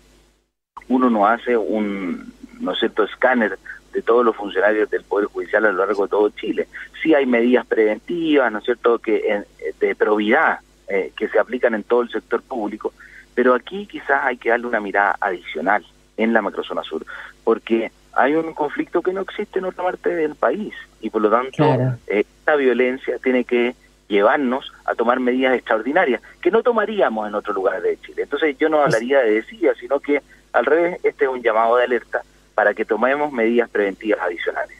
uno 0.91 1.09
no 1.09 1.25
hace 1.25 1.55
un, 1.57 2.33
¿no 2.59 2.75
cierto?, 2.75 3.03
escáner 3.03 3.57
de 3.93 4.01
todos 4.01 4.25
los 4.25 4.35
funcionarios 4.35 4.89
del 4.89 5.03
Poder 5.03 5.27
Judicial 5.27 5.65
a 5.65 5.71
lo 5.71 5.85
largo 5.85 6.03
de 6.03 6.09
todo 6.09 6.29
Chile. 6.29 6.67
Sí 7.01 7.13
hay 7.13 7.25
medidas 7.25 7.65
preventivas, 7.65 8.51
¿no 8.51 8.59
es 8.59 8.65
cierto?, 8.65 8.99
que 8.99 9.43
de 9.79 9.95
probidad 9.95 10.59
eh, 10.87 11.11
que 11.15 11.27
se 11.29 11.39
aplican 11.39 11.73
en 11.73 11.83
todo 11.83 12.01
el 12.01 12.09
sector 12.09 12.41
público, 12.41 12.93
pero 13.33 13.53
aquí 13.53 13.87
quizás 13.87 14.23
hay 14.23 14.37
que 14.37 14.49
darle 14.49 14.67
una 14.67 14.79
mirada 14.79 15.17
adicional 15.21 15.85
en 16.17 16.33
la 16.33 16.41
macrozona 16.41 16.83
sur, 16.83 17.05
porque 17.43 17.91
hay 18.13 18.35
un 18.35 18.53
conflicto 18.53 19.01
que 19.01 19.13
no 19.13 19.21
existe 19.21 19.59
en 19.59 19.65
otra 19.65 19.85
parte 19.85 20.13
del 20.13 20.35
país 20.35 20.73
y 20.99 21.09
por 21.09 21.21
lo 21.21 21.29
tanto 21.29 21.63
eh, 22.07 22.25
esta 22.39 22.55
violencia 22.57 23.17
tiene 23.19 23.45
que 23.45 23.73
llevarnos 24.09 24.73
a 24.83 24.93
tomar 24.93 25.21
medidas 25.21 25.55
extraordinarias 25.55 26.21
que 26.41 26.51
no 26.51 26.61
tomaríamos 26.61 27.29
en 27.29 27.35
otro 27.35 27.53
lugar 27.53 27.81
de 27.81 27.97
Chile. 28.01 28.23
Entonces 28.23 28.57
yo 28.57 28.67
no 28.67 28.81
hablaría 28.81 29.19
de 29.19 29.35
decía, 29.35 29.73
sino 29.79 30.01
que 30.01 30.21
al 30.53 30.65
revés, 30.65 30.99
este 31.03 31.25
es 31.25 31.31
un 31.31 31.41
llamado 31.41 31.77
de 31.77 31.85
alerta 31.85 32.23
para 32.55 32.73
que 32.73 32.85
tomemos 32.85 33.31
medidas 33.31 33.69
preventivas 33.69 34.19
adicionales. 34.21 34.77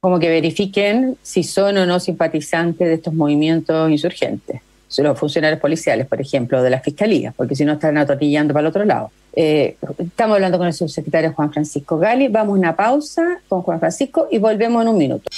Como 0.00 0.18
que 0.18 0.28
verifiquen 0.28 1.16
si 1.22 1.42
son 1.42 1.76
o 1.76 1.86
no 1.86 2.00
simpatizantes 2.00 2.88
de 2.88 2.94
estos 2.94 3.12
movimientos 3.12 3.90
insurgentes, 3.90 4.62
los 4.98 5.18
funcionarios 5.18 5.60
policiales, 5.60 6.06
por 6.06 6.20
ejemplo, 6.20 6.62
de 6.62 6.70
la 6.70 6.80
fiscalía, 6.80 7.32
porque 7.36 7.54
si 7.54 7.64
no 7.64 7.74
están 7.74 7.98
atornillando 7.98 8.54
para 8.54 8.62
el 8.62 8.66
otro 8.68 8.84
lado. 8.84 9.10
Eh, 9.32 9.76
estamos 9.98 10.34
hablando 10.34 10.58
con 10.58 10.66
el 10.66 10.72
subsecretario 10.72 11.32
Juan 11.32 11.52
Francisco 11.52 11.98
Gali. 11.98 12.28
Vamos 12.28 12.54
a 12.54 12.58
una 12.58 12.76
pausa 12.76 13.40
con 13.48 13.62
Juan 13.62 13.78
Francisco 13.78 14.26
y 14.30 14.38
volvemos 14.38 14.82
en 14.82 14.88
un 14.88 14.98
minuto. 14.98 15.30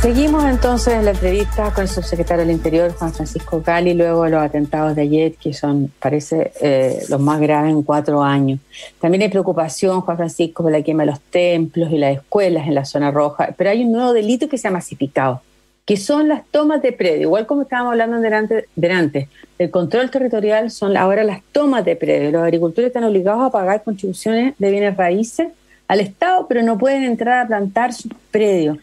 Seguimos 0.00 0.44
entonces 0.44 0.94
en 0.94 1.04
la 1.04 1.10
entrevista 1.10 1.72
con 1.74 1.82
el 1.82 1.88
subsecretario 1.88 2.44
del 2.44 2.54
Interior, 2.54 2.92
Juan 2.92 3.12
Francisco 3.12 3.62
Gali, 3.64 3.92
luego 3.92 4.26
los 4.28 4.42
atentados 4.42 4.96
de 4.96 5.02
ayer, 5.02 5.34
que 5.34 5.52
son, 5.52 5.92
parece, 5.98 6.52
eh, 6.62 7.02
los 7.10 7.20
más 7.20 7.38
graves 7.38 7.70
en 7.70 7.82
cuatro 7.82 8.22
años. 8.22 8.60
También 8.98 9.22
hay 9.22 9.28
preocupación, 9.28 10.00
Juan 10.00 10.16
Francisco, 10.16 10.62
por 10.62 10.72
la 10.72 10.80
quema 10.80 11.02
de 11.02 11.10
los 11.10 11.20
templos 11.20 11.92
y 11.92 11.98
las 11.98 12.16
escuelas 12.16 12.66
en 12.66 12.74
la 12.74 12.86
zona 12.86 13.10
roja, 13.10 13.54
pero 13.56 13.70
hay 13.70 13.84
un 13.84 13.92
nuevo 13.92 14.14
delito 14.14 14.48
que 14.48 14.56
se 14.56 14.68
ha 14.68 14.70
masificado, 14.70 15.42
que 15.84 15.98
son 15.98 16.28
las 16.28 16.46
tomas 16.46 16.80
de 16.80 16.92
predio, 16.92 17.22
igual 17.22 17.46
como 17.46 17.62
estábamos 17.62 17.92
hablando 17.92 18.20
delante, 18.20 18.68
delante 18.74 19.28
el 19.60 19.70
control 19.70 20.10
territorial 20.10 20.70
son 20.70 20.96
ahora 20.96 21.22
las 21.24 21.42
tomas 21.52 21.84
de 21.84 21.94
predio. 21.94 22.30
Los 22.30 22.42
agricultores 22.42 22.88
están 22.88 23.04
obligados 23.04 23.42
a 23.42 23.50
pagar 23.50 23.82
contribuciones 23.82 24.54
de 24.56 24.70
bienes 24.70 24.96
raíces 24.96 25.48
al 25.86 26.00
Estado, 26.00 26.46
pero 26.48 26.62
no 26.62 26.78
pueden 26.78 27.04
entrar 27.04 27.44
a 27.44 27.46
plantar 27.46 27.92
sus 27.92 28.10
predios 28.30 28.78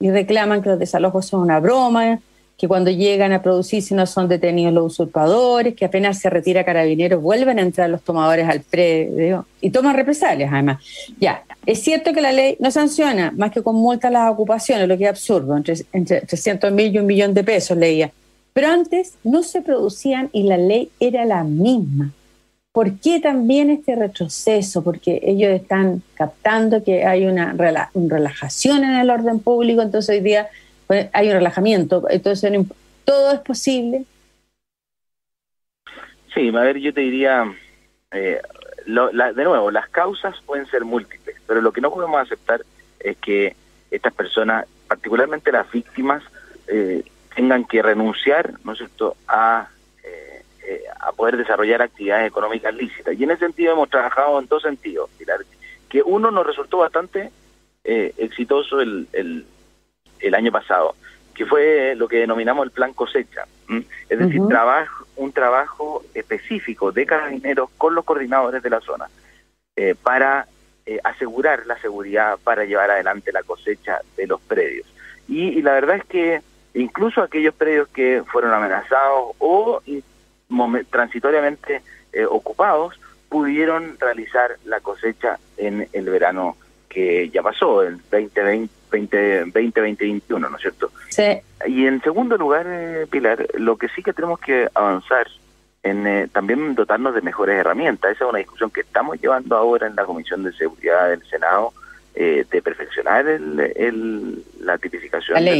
y 0.00 0.10
reclaman 0.10 0.62
que 0.62 0.70
los 0.70 0.78
desalojos 0.78 1.26
son 1.26 1.40
una 1.40 1.60
broma, 1.60 2.18
que 2.56 2.68
cuando 2.68 2.90
llegan 2.90 3.32
a 3.32 3.42
producirse 3.42 3.94
no 3.94 4.04
son 4.06 4.28
detenidos 4.28 4.74
los 4.74 4.92
usurpadores, 4.92 5.74
que 5.74 5.84
apenas 5.84 6.18
se 6.18 6.28
retira 6.28 6.64
carabineros 6.64 7.22
vuelven 7.22 7.58
a 7.58 7.62
entrar 7.62 7.88
los 7.88 8.02
tomadores 8.02 8.46
al 8.48 8.60
predio 8.60 9.46
y 9.60 9.70
toman 9.70 9.96
represalias 9.96 10.52
además. 10.52 10.82
Ya, 11.18 11.42
es 11.64 11.82
cierto 11.82 12.12
que 12.12 12.20
la 12.20 12.32
ley 12.32 12.56
no 12.60 12.70
sanciona 12.70 13.32
más 13.36 13.50
que 13.50 13.62
con 13.62 13.76
multas 13.76 14.12
las 14.12 14.30
ocupaciones, 14.30 14.88
lo 14.88 14.98
que 14.98 15.04
es 15.04 15.10
absurdo, 15.10 15.56
entre, 15.56 15.74
entre 15.92 16.20
300 16.22 16.72
mil 16.72 16.94
y 16.94 16.98
un 16.98 17.06
millón 17.06 17.32
de 17.32 17.44
pesos 17.44 17.78
leía. 17.78 18.10
Pero 18.52 18.68
antes 18.68 19.14
no 19.24 19.42
se 19.42 19.62
producían 19.62 20.28
y 20.32 20.42
la 20.42 20.58
ley 20.58 20.90
era 20.98 21.24
la 21.24 21.44
misma. 21.44 22.12
¿Por 22.72 23.00
qué 23.00 23.18
también 23.18 23.68
este 23.68 23.96
retroceso? 23.96 24.84
Porque 24.84 25.20
ellos 25.24 25.50
están 25.50 26.02
captando 26.14 26.84
que 26.84 27.04
hay 27.04 27.26
una, 27.26 27.52
relajación 27.52 28.84
en 28.84 28.94
el 28.94 29.10
orden 29.10 29.40
público, 29.40 29.82
entonces 29.82 30.16
hoy 30.16 30.22
día 30.22 30.48
pues, 30.86 31.08
hay 31.12 31.28
un 31.28 31.34
relajamiento, 31.34 32.06
entonces 32.08 32.52
todo 33.04 33.32
es 33.32 33.40
posible. 33.40 34.04
Sí, 36.32 36.48
a 36.48 36.60
ver, 36.60 36.78
yo 36.78 36.94
te 36.94 37.00
diría, 37.00 37.52
eh, 38.12 38.40
de 38.86 39.44
nuevo, 39.44 39.72
las 39.72 39.88
causas 39.88 40.36
pueden 40.46 40.66
ser 40.66 40.84
múltiples, 40.84 41.36
pero 41.48 41.60
lo 41.60 41.72
que 41.72 41.80
no 41.80 41.90
podemos 41.90 42.20
aceptar 42.20 42.62
es 43.00 43.16
que 43.16 43.56
estas 43.90 44.14
personas, 44.14 44.66
particularmente 44.86 45.50
las 45.50 45.68
víctimas, 45.72 46.22
eh, 46.68 47.02
tengan 47.34 47.64
que 47.64 47.82
renunciar, 47.82 48.54
¿no 48.62 48.72
es 48.72 48.78
cierto?, 48.78 49.16
a 49.26 49.68
eh, 50.62 50.84
a 51.00 51.12
poder 51.12 51.36
desarrollar 51.36 51.82
actividades 51.82 52.28
económicas 52.28 52.74
lícitas. 52.74 53.18
Y 53.18 53.24
en 53.24 53.30
ese 53.30 53.46
sentido 53.46 53.72
hemos 53.72 53.88
trabajado 53.88 54.38
en 54.38 54.46
dos 54.46 54.62
sentidos, 54.62 55.10
que 55.88 56.02
uno 56.02 56.30
nos 56.30 56.46
resultó 56.46 56.78
bastante 56.78 57.30
eh, 57.84 58.14
exitoso 58.18 58.80
el, 58.80 59.08
el, 59.12 60.34
año 60.34 60.52
pasado, 60.52 60.94
que 61.34 61.46
fue 61.46 61.94
lo 61.96 62.06
que 62.08 62.18
denominamos 62.18 62.64
el 62.64 62.70
plan 62.70 62.92
cosecha, 62.92 63.46
es 64.08 64.18
decir, 64.18 64.40
trabajo, 64.48 65.06
un 65.16 65.32
trabajo 65.32 66.04
específico 66.14 66.92
de 66.92 67.06
carabineros 67.06 67.70
con 67.78 67.94
los 67.94 68.04
coordinadores 68.04 68.62
de 68.62 68.70
la 68.70 68.80
zona 68.80 69.08
eh, 69.76 69.94
para 70.00 70.46
asegurar 71.04 71.66
la 71.66 71.78
seguridad 71.78 72.38
para 72.42 72.64
llevar 72.64 72.90
adelante 72.90 73.32
la 73.32 73.42
cosecha 73.44 74.00
de 74.16 74.26
los 74.26 74.40
predios. 74.40 74.86
Y, 75.28 75.62
la 75.62 75.74
verdad 75.74 75.96
es 75.96 76.04
que 76.04 76.42
incluso 76.74 77.22
aquellos 77.22 77.54
predios 77.54 77.88
que 77.88 78.24
fueron 78.30 78.52
amenazados 78.52 79.32
o 79.38 79.80
transitoriamente 80.90 81.82
eh, 82.12 82.24
ocupados, 82.24 82.98
pudieron 83.28 83.96
realizar 83.98 84.56
la 84.64 84.80
cosecha 84.80 85.38
en 85.56 85.88
el 85.92 86.10
verano 86.10 86.56
que 86.88 87.30
ya 87.30 87.42
pasó, 87.42 87.82
el 87.82 87.98
2020, 88.10 89.44
2021, 89.44 90.48
¿no 90.48 90.56
es 90.56 90.62
cierto? 90.62 90.90
Sí. 91.08 91.38
Y 91.66 91.86
en 91.86 92.02
segundo 92.02 92.36
lugar, 92.36 92.66
eh, 92.68 93.06
Pilar, 93.08 93.46
lo 93.54 93.76
que 93.76 93.88
sí 93.88 94.02
que 94.02 94.12
tenemos 94.12 94.40
que 94.40 94.68
avanzar 94.74 95.28
en 95.82 96.06
eh, 96.06 96.28
también 96.32 96.74
dotarnos 96.74 97.14
de 97.14 97.22
mejores 97.22 97.58
herramientas. 97.58 98.12
Esa 98.12 98.24
es 98.24 98.30
una 98.30 98.38
discusión 98.40 98.70
que 98.70 98.80
estamos 98.80 99.20
llevando 99.20 99.56
ahora 99.56 99.86
en 99.86 99.94
la 99.94 100.04
Comisión 100.04 100.42
de 100.42 100.52
Seguridad 100.52 101.08
del 101.10 101.22
Senado, 101.24 101.72
de 102.12 102.60
perfeccionar 102.62 103.26
el, 103.26 104.44
la 104.60 104.76
tipificación 104.76 105.42
de 105.42 105.42
la 105.42 105.56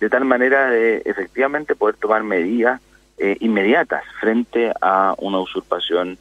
de 0.00 0.08
tal 0.08 0.24
manera 0.24 0.70
de 0.70 1.02
efectivamente 1.04 1.74
poder 1.76 1.96
tomar 1.96 2.22
medidas 2.22 2.80
eh, 3.22 3.36
inmediatas 3.40 4.02
frente 4.18 4.72
a 4.80 5.14
una 5.18 5.40
usurpación 5.40 6.16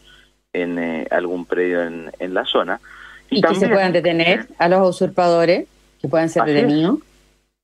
en 0.51 0.77
eh, 0.77 1.07
algún 1.11 1.45
predio 1.45 1.81
en, 1.81 2.11
en, 2.19 2.33
la 2.33 2.43
zona. 2.43 2.81
Y, 3.29 3.41
que 3.41 3.55
se 3.55 3.69
puedan 3.69 3.93
detener 3.93 4.47
a 4.57 4.67
los 4.67 4.89
usurpadores, 4.89 5.65
que 6.01 6.09
puedan 6.09 6.27
ser 6.27 6.43
detenidos. 6.43 6.99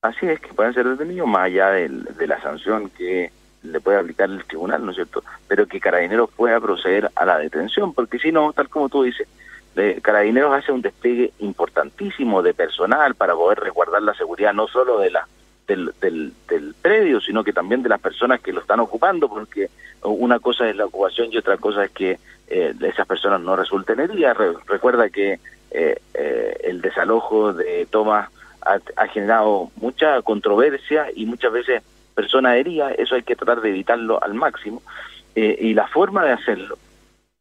así 0.00 0.24
es, 0.26 0.40
que 0.40 0.54
puedan 0.54 0.72
ser 0.72 0.88
detenidos 0.88 1.28
más 1.28 1.44
allá 1.44 1.68
de, 1.68 2.26
la 2.26 2.40
sanción 2.40 2.88
que 2.88 3.30
le 3.62 3.78
puede 3.80 3.98
aplicar 3.98 4.30
el 4.30 4.42
tribunal, 4.46 4.82
¿no 4.82 4.92
es 4.92 4.96
cierto? 4.96 5.22
Pero 5.46 5.66
que 5.66 5.80
Carabineros 5.80 6.30
pueda 6.34 6.58
proceder 6.58 7.10
a 7.14 7.26
la 7.26 7.36
detención, 7.36 7.92
porque 7.92 8.18
si 8.18 8.32
no, 8.32 8.54
tal 8.54 8.70
como 8.70 8.88
tú 8.88 9.02
dices, 9.02 9.28
Carabineros 10.00 10.54
hace 10.54 10.72
un 10.72 10.80
despliegue 10.80 11.34
importantísimo 11.40 12.42
de 12.42 12.54
personal 12.54 13.14
para 13.16 13.34
poder 13.34 13.60
resguardar 13.60 14.00
la 14.00 14.14
seguridad 14.14 14.54
no 14.54 14.66
solo 14.66 14.98
de 14.98 15.10
la 15.10 15.28
del, 15.66 15.92
del, 16.00 16.74
predio, 16.80 17.20
sino 17.20 17.42
que 17.42 17.52
también 17.52 17.82
de 17.82 17.88
las 17.88 18.00
personas 18.00 18.40
que 18.40 18.52
lo 18.52 18.60
están 18.60 18.80
ocupando, 18.80 19.28
porque 19.28 19.68
una 20.02 20.38
cosa 20.38 20.68
es 20.68 20.76
la 20.76 20.86
ocupación 20.86 21.28
y 21.32 21.36
otra 21.36 21.56
cosa 21.56 21.84
es 21.84 21.90
que 21.90 22.18
eh, 22.48 22.74
esas 22.80 23.06
personas 23.06 23.40
no 23.40 23.56
resulten 23.56 23.98
heridas. 24.00 24.36
recuerda 24.66 25.08
que 25.10 25.40
eh, 25.70 26.00
eh, 26.14 26.56
el 26.64 26.80
desalojo 26.80 27.52
de 27.52 27.86
Tomás 27.90 28.30
ha, 28.60 29.06
generado 29.08 29.70
mucha 29.76 30.22
controversia 30.22 31.06
y 31.14 31.24
muchas 31.26 31.52
veces 31.52 31.82
personas 32.14 32.56
heridas, 32.56 32.94
eso 32.98 33.14
hay 33.14 33.22
que 33.22 33.36
tratar 33.36 33.60
de 33.60 33.68
evitarlo 33.68 34.22
al 34.22 34.34
máximo. 34.34 34.82
y 35.34 35.74
la 35.74 35.86
forma 35.86 36.24
de 36.24 36.32
hacerlo 36.32 36.78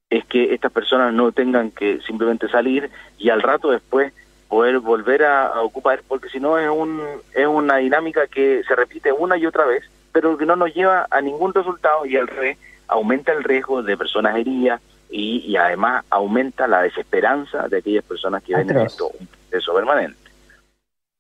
es 0.10 0.25
que 0.25 0.53
estas 0.53 0.72
personas 0.72 1.13
no 1.13 1.32
tengan 1.32 1.72
que 1.72 2.00
simplemente 2.01 2.50
salir 2.50 2.89
y 3.17 3.29
al 3.29 3.41
rato 3.41 3.72
después 3.72 4.13
poder 4.48 4.80
volver 4.80 5.24
a, 5.24 5.62
ocupar, 5.62 6.02
porque 6.08 6.30
si 6.30 6.40
no 6.40 6.58
es, 6.58 6.70
un, 6.70 7.02
es 7.34 7.48
una 7.48 7.78
dinámica 7.78 8.28
que 8.28 8.64
se 8.68 8.75
repite 8.75 9.12
una 9.12 9.38
y 9.38 9.46
otra 9.46 9.66
vez, 9.66 9.84
pero 10.12 10.38
que 10.38 10.46
no 10.46 10.56
nos 10.56 10.74
lleva 10.74 11.08
a 11.10 11.22
ningún 11.22 11.54
resultado 11.54 12.06
y 12.06 12.16
al 12.16 12.28
revés 12.28 12.58
aumenta 12.88 13.32
el 13.34 13.44
riesgo 13.44 13.84
de 13.84 13.98
personas 13.98 14.38
heridas 14.38 14.82
y, 15.10 15.40
y 15.40 15.58
además 15.58 16.06
aumenta 16.10 16.68
la 16.68 16.82
desesperanza 16.82 17.68
de 17.68 17.78
aquellas 17.78 18.04
personas 18.04 18.44
que 18.44 18.56
ven 18.56 18.70
esto 18.78 19.12
un 19.20 19.28
proceso 19.28 19.74
permanente. 19.74 20.25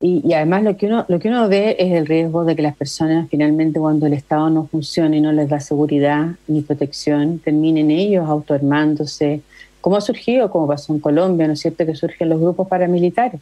Y, 0.01 0.33
además 0.33 0.63
lo 0.63 0.75
que, 0.75 0.87
uno, 0.87 1.05
lo 1.07 1.19
que 1.19 1.29
uno 1.29 1.47
ve 1.47 1.77
es 1.79 1.93
el 1.93 2.05
riesgo 2.05 2.43
de 2.43 2.55
que 2.55 2.61
las 2.61 2.75
personas 2.75 3.29
finalmente 3.29 3.79
cuando 3.79 4.05
el 4.05 4.13
Estado 4.13 4.49
no 4.49 4.67
funcione 4.67 5.17
y 5.17 5.21
no 5.21 5.31
les 5.31 5.49
da 5.49 5.59
seguridad 5.61 6.31
ni 6.47 6.61
protección, 6.61 7.39
terminen 7.39 7.89
ellos 7.89 8.27
autoarmándose, 8.27 9.41
como 9.85 9.97
ha 9.97 10.01
surgido, 10.01 10.49
como 10.49 10.67
pasó 10.67 10.93
en 10.93 10.99
Colombia, 10.99 11.45
¿no 11.45 11.53
es 11.53 11.59
cierto?, 11.59 11.85
que 11.85 11.93
surgen 11.93 12.29
los 12.29 12.41
grupos 12.41 12.67
paramilitares. 12.67 13.39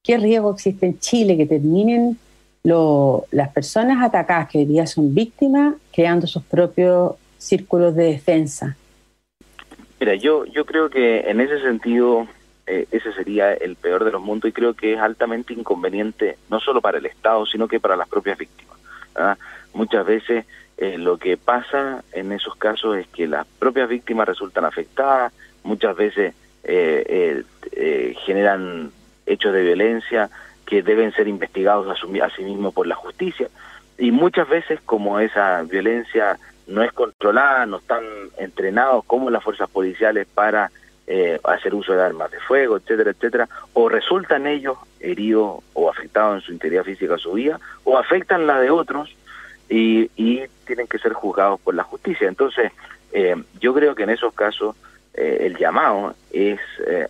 ¿Qué 0.00 0.16
riesgo 0.16 0.52
existe 0.52 0.86
en 0.86 1.00
Chile 1.00 1.36
que 1.36 1.44
terminen 1.44 2.16
las 2.62 3.48
personas 3.48 4.00
atacadas 4.00 4.48
que 4.48 4.58
hoy 4.58 4.66
día 4.66 4.86
son 4.86 5.12
víctimas 5.12 5.74
creando 5.92 6.28
sus 6.28 6.44
propios 6.44 7.16
círculos 7.36 7.96
de 7.96 8.04
defensa? 8.12 8.76
Mira, 9.98 10.14
yo, 10.14 10.44
yo 10.44 10.64
creo 10.66 10.88
que 10.88 11.28
en 11.28 11.40
ese 11.40 11.60
sentido 11.60 12.28
eh, 12.68 12.86
ese 12.92 13.12
sería 13.14 13.52
el 13.52 13.74
peor 13.74 14.04
de 14.04 14.12
los 14.12 14.22
mundos 14.22 14.50
y 14.50 14.52
creo 14.52 14.74
que 14.74 14.92
es 14.92 15.00
altamente 15.00 15.52
inconveniente, 15.52 16.38
no 16.48 16.60
solo 16.60 16.80
para 16.80 16.98
el 16.98 17.06
Estado, 17.06 17.44
sino 17.44 17.66
que 17.66 17.80
para 17.80 17.96
las 17.96 18.08
propias 18.08 18.38
víctimas. 18.38 18.78
Muchas 19.74 20.06
veces 20.06 20.46
eh, 20.76 20.96
lo 20.96 21.18
que 21.18 21.36
pasa 21.36 22.04
en 22.12 22.30
esos 22.30 22.54
casos 22.54 22.98
es 22.98 23.08
que 23.08 23.26
las 23.26 23.48
propias 23.58 23.88
víctimas 23.88 24.28
resultan 24.28 24.64
afectadas, 24.64 25.32
muchas 25.62 25.96
veces 25.96 26.34
eh, 26.64 27.42
generan 28.24 28.92
hechos 29.26 29.52
de 29.52 29.62
violencia 29.62 30.30
que 30.66 30.82
deben 30.82 31.12
ser 31.12 31.28
investigados 31.28 31.86
a, 31.90 32.30
sí 32.30 32.42
mismos 32.42 32.72
por 32.72 32.86
la 32.86 32.94
justicia. 32.94 33.48
Y 33.98 34.10
muchas 34.10 34.48
veces 34.48 34.80
como 34.84 35.20
esa 35.20 35.62
violencia 35.62 36.38
no 36.66 36.82
es 36.82 36.92
controlada, 36.92 37.66
no 37.66 37.78
están 37.78 38.04
entrenados 38.38 39.04
como 39.04 39.30
las 39.30 39.42
fuerzas 39.44 39.68
policiales 39.68 40.26
para 40.32 40.70
eh, 41.06 41.38
hacer 41.44 41.74
uso 41.74 41.92
de 41.92 42.02
armas 42.02 42.30
de 42.30 42.40
fuego, 42.40 42.76
etcétera, 42.76 43.10
etcétera, 43.10 43.48
o 43.74 43.88
resultan 43.88 44.46
ellos 44.46 44.78
heridos 45.00 45.62
o 45.74 45.90
afectados 45.90 46.36
en 46.36 46.40
su 46.46 46.52
integridad 46.52 46.84
física 46.84 47.18
su 47.18 47.32
vida, 47.32 47.60
o 47.84 47.98
afectan 47.98 48.46
la 48.46 48.60
de 48.60 48.70
otros 48.70 49.14
y, 49.68 50.08
tienen 50.64 50.86
que 50.86 50.98
ser 50.98 51.12
juzgados 51.12 51.60
por 51.60 51.74
la 51.74 51.82
justicia. 51.82 52.28
Entonces, 52.28 52.72
eh, 53.12 53.34
yo 53.60 53.74
creo 53.74 53.94
que 53.94 54.04
en 54.04 54.10
esos 54.10 54.32
casos 54.32 54.74
eh, 55.14 55.38
el 55.40 55.56
llamado 55.56 56.14
es 56.30 56.60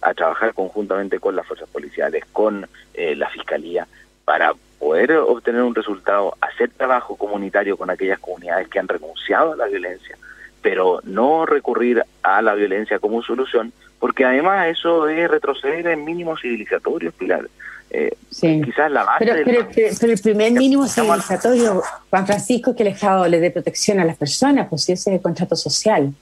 a 0.01 0.15
trabajar 0.15 0.53
conjuntamente 0.55 1.21
con 1.21 1.37
las 1.37 1.47
fuerzas 1.47 1.69
policiales, 1.69 2.25
con 2.33 2.67
la 2.95 3.29
fiscalía, 3.31 3.87
para 4.25 4.53
poder 4.79 5.13
obtener 5.13 5.63
un 5.63 5.75
resultado, 5.75 6.37
hacer 6.41 6.71
trabajo 6.71 7.15
comunitario 7.17 7.77
con 7.77 7.89
aquellas 7.89 8.19
comunidades 8.19 8.69
que 8.69 8.81
han 8.81 8.89
renunciado 8.89 9.53
a 9.53 9.57
la 9.57 9.67
violencia, 9.67 10.19
pero 10.61 11.01
no 11.05 11.47
recurrir 11.47 12.03
a 12.23 12.43
la 12.43 12.55
violencia 12.55 12.99
como 12.99 13.23
solución, 13.23 13.73
porque 14.01 14.25
además 14.25 14.67
eso 14.69 15.09
es 15.09 15.31
retroceder 15.31 15.87
en 15.87 16.05
mínimos 16.05 16.41
civilizatorios, 16.41 17.15
Pilar. 17.15 17.49
Eh, 17.91 18.17
Quizás 18.65 18.91
la 18.91 19.05
base. 19.05 19.25
Pero, 19.25 19.69
pero, 19.75 20.13
el 20.13 20.21
primer 20.21 20.53
mínimo 20.53 20.89
civilizatorio, 20.89 21.83
Juan 22.09 22.27
Francisco, 22.27 22.71
es 22.71 22.77
que 22.77 22.83
el 22.83 22.89
Estado 22.89 23.29
le 23.29 23.39
dé 23.39 23.51
protección 23.51 24.01
a 24.01 24.05
las 24.05 24.17
personas, 24.17 24.67
pues 24.69 24.89
ese 24.89 25.11
es 25.11 25.17
el 25.17 25.21
contrato 25.21 25.55
social. 25.55 26.13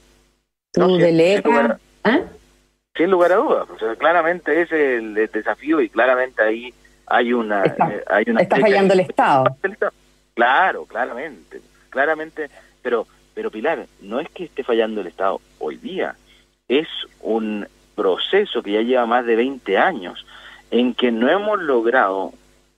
Tú 0.71 0.81
no, 0.81 0.97
delegas. 0.97 1.43
Sin 1.43 1.51
lugar, 1.51 1.79
¿ah? 2.03 2.19
sin 2.95 3.11
lugar 3.11 3.31
a 3.31 3.35
dudas. 3.35 3.67
claramente 3.97 4.61
ese 4.61 4.95
es 4.95 5.01
el, 5.01 5.13
desafío 5.13 5.81
y 5.81 5.89
claramente 5.89 6.41
ahí 6.41 6.73
hay 7.07 7.33
una. 7.33 7.63
Está, 7.63 7.89
eh, 7.89 8.03
hay 8.07 8.25
una 8.27 8.41
está 8.41 8.57
fallando 8.57 8.93
el 8.93 9.01
Estado. 9.01 9.57
Claro, 10.33 10.85
claramente. 10.85 11.61
Claramente. 11.89 12.49
Pero 12.81 13.05
pero 13.33 13.51
Pilar, 13.51 13.87
no 14.01 14.19
es 14.19 14.29
que 14.29 14.45
esté 14.45 14.63
fallando 14.63 15.01
el 15.01 15.07
Estado 15.07 15.39
hoy 15.59 15.77
día, 15.77 16.15
es 16.67 16.87
un 17.21 17.67
proceso 17.95 18.61
que 18.61 18.73
ya 18.73 18.81
lleva 18.81 19.05
más 19.05 19.25
de 19.25 19.35
20 19.35 19.77
años 19.77 20.25
en 20.69 20.93
que 20.93 21.11
no 21.11 21.29
hemos 21.29 21.61
logrado 21.61 22.33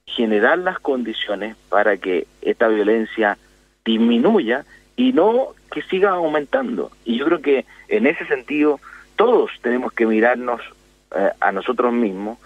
generar 0.05 0.59
las 0.59 0.79
condiciones 0.79 1.55
para 1.69 1.97
que 1.97 2.27
esta 2.41 2.67
violencia 2.67 3.37
disminuya 3.85 4.65
y 4.95 5.13
no 5.13 5.49
que 5.71 5.81
siga 5.83 6.11
aumentando. 6.11 6.91
Y 7.05 7.17
yo 7.17 7.25
creo 7.25 7.41
que 7.41 7.65
en 7.87 8.07
ese 8.07 8.25
sentido 8.25 8.79
todos 9.15 9.51
tenemos 9.61 9.93
que 9.93 10.05
mirarnos 10.05 10.61
eh, 11.15 11.29
a 11.39 11.51
nosotros 11.51 11.93
mismos 11.93 12.37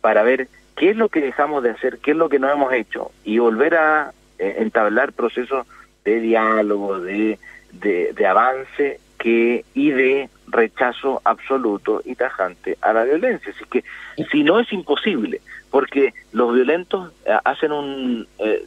para 0.00 0.22
ver 0.22 0.48
qué 0.76 0.90
es 0.90 0.96
lo 0.96 1.08
que 1.08 1.20
dejamos 1.20 1.62
de 1.62 1.70
hacer, 1.70 1.98
qué 1.98 2.12
es 2.12 2.16
lo 2.16 2.28
que 2.28 2.38
no 2.38 2.50
hemos 2.50 2.72
hecho 2.72 3.10
y 3.24 3.38
volver 3.38 3.74
a 3.74 4.12
eh, 4.38 4.56
entablar 4.58 5.12
procesos 5.12 5.66
de 6.04 6.20
diálogo, 6.20 7.00
de 7.00 7.38
de, 7.80 8.26
avance 8.26 9.00
que 9.18 9.64
y 9.74 9.90
de 9.90 10.28
rechazo 10.48 11.20
absoluto 11.24 12.02
y 12.04 12.14
tajante 12.14 12.78
a 12.80 12.92
la 12.92 13.04
violencia. 13.04 13.52
Así 13.54 13.64
que 13.70 13.84
si 14.30 14.44
no 14.44 14.60
es 14.60 14.72
imposible, 14.72 15.40
porque 15.70 16.14
los 16.32 16.54
violentos 16.54 17.12
eh, 17.24 17.36
hacen 17.44 17.72
un 17.72 18.26
eh, 18.38 18.66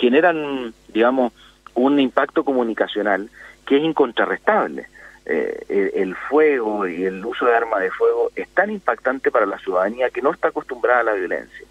generan, 0.00 0.74
digamos, 0.88 1.32
un 1.76 2.00
impacto 2.00 2.44
comunicacional 2.44 3.30
que 3.64 3.76
es 3.76 3.82
incontrarrestable. 3.84 4.88
el, 5.26 6.14
fuego 6.28 6.86
y 6.86 7.04
el 7.04 7.24
uso 7.24 7.46
de 7.46 7.54
armas 7.56 7.80
de 7.80 7.90
fuego 7.90 8.30
es 8.36 8.48
tan 8.50 8.70
impactante 8.70 9.30
para 9.30 9.46
la 9.46 9.58
ciudadanía 9.58 10.10
que 10.10 10.22
no 10.22 10.32
está 10.32 10.48
acostumbrada 10.48 11.00
a 11.00 11.04
la 11.04 11.12
violencia, 11.14 11.66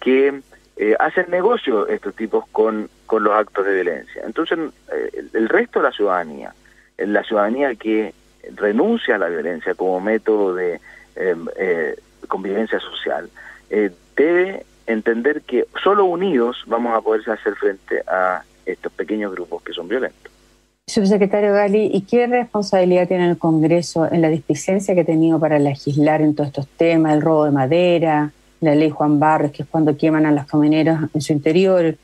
que 0.00 0.40
hacen 0.98 1.26
negocio 1.30 1.86
estos 1.86 2.14
tipos 2.16 2.44
con 2.50 2.88
con 3.06 3.22
los 3.22 3.32
actos 3.32 3.64
de 3.64 3.74
violencia. 3.74 4.22
Entonces, 4.24 4.58
eh, 4.92 5.24
el 5.32 5.48
resto 5.48 5.78
de 5.78 5.84
la 5.84 5.92
ciudadanía, 5.92 6.52
la 6.98 7.22
ciudadanía 7.22 7.74
que 7.74 8.12
renuncia 8.54 9.14
a 9.14 9.18
la 9.18 9.28
violencia 9.28 9.74
como 9.74 10.00
método 10.00 10.54
de 10.54 10.80
em, 11.14 11.46
eh, 11.56 11.96
convivencia 12.28 12.78
social, 12.80 13.30
eh, 13.70 13.90
debe 14.16 14.66
entender 14.86 15.42
que 15.42 15.66
solo 15.82 16.04
unidos 16.04 16.62
vamos 16.66 16.96
a 16.96 17.00
poder 17.00 17.28
hacer 17.30 17.54
frente 17.56 18.02
a 18.06 18.42
estos 18.66 18.92
pequeños 18.92 19.32
grupos 19.32 19.62
que 19.62 19.72
son 19.72 19.88
violentos. 19.88 20.32
Subsecretario 20.88 21.52
Gali, 21.52 21.90
¿y 21.92 22.02
qué 22.02 22.26
responsabilidad 22.26 23.08
tiene 23.08 23.28
el 23.28 23.38
Congreso 23.38 24.10
en 24.10 24.22
la 24.22 24.28
displicencia 24.28 24.94
que 24.94 25.00
ha 25.00 25.04
tenido 25.04 25.40
para 25.40 25.58
legislar 25.58 26.22
en 26.22 26.34
todos 26.34 26.48
estos 26.48 26.68
temas, 26.68 27.14
el 27.14 27.22
robo 27.22 27.44
de 27.44 27.50
madera, 27.50 28.32
la 28.60 28.74
ley 28.74 28.90
Juan 28.90 29.18
Barros, 29.18 29.50
que 29.50 29.64
es 29.64 29.68
cuando 29.68 29.96
queman 29.96 30.26
a 30.26 30.30
las 30.30 30.46
camioneros 30.46 30.98
en 31.12 31.20
su 31.20 31.32
interior, 31.32 31.96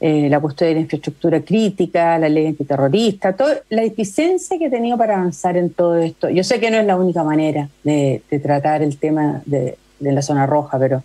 eh, 0.00 0.28
la 0.28 0.40
cuestión 0.40 0.68
de 0.68 0.74
la 0.74 0.80
infraestructura 0.80 1.40
crítica, 1.40 2.18
la 2.18 2.28
ley 2.28 2.46
antiterrorista, 2.46 3.34
todo, 3.34 3.50
la 3.68 3.84
eficiencia 3.84 4.58
que 4.58 4.66
ha 4.66 4.70
tenido 4.70 4.98
para 4.98 5.16
avanzar 5.16 5.56
en 5.56 5.70
todo 5.70 5.96
esto. 5.96 6.28
Yo 6.28 6.44
sé 6.44 6.58
que 6.60 6.70
no 6.70 6.78
es 6.78 6.86
la 6.86 6.96
única 6.96 7.22
manera 7.22 7.68
de, 7.84 8.22
tratar 8.42 8.82
el 8.82 8.96
tema 8.98 9.42
de, 9.46 9.78
la 10.00 10.22
zona 10.22 10.46
roja, 10.46 10.78
pero 10.78 11.02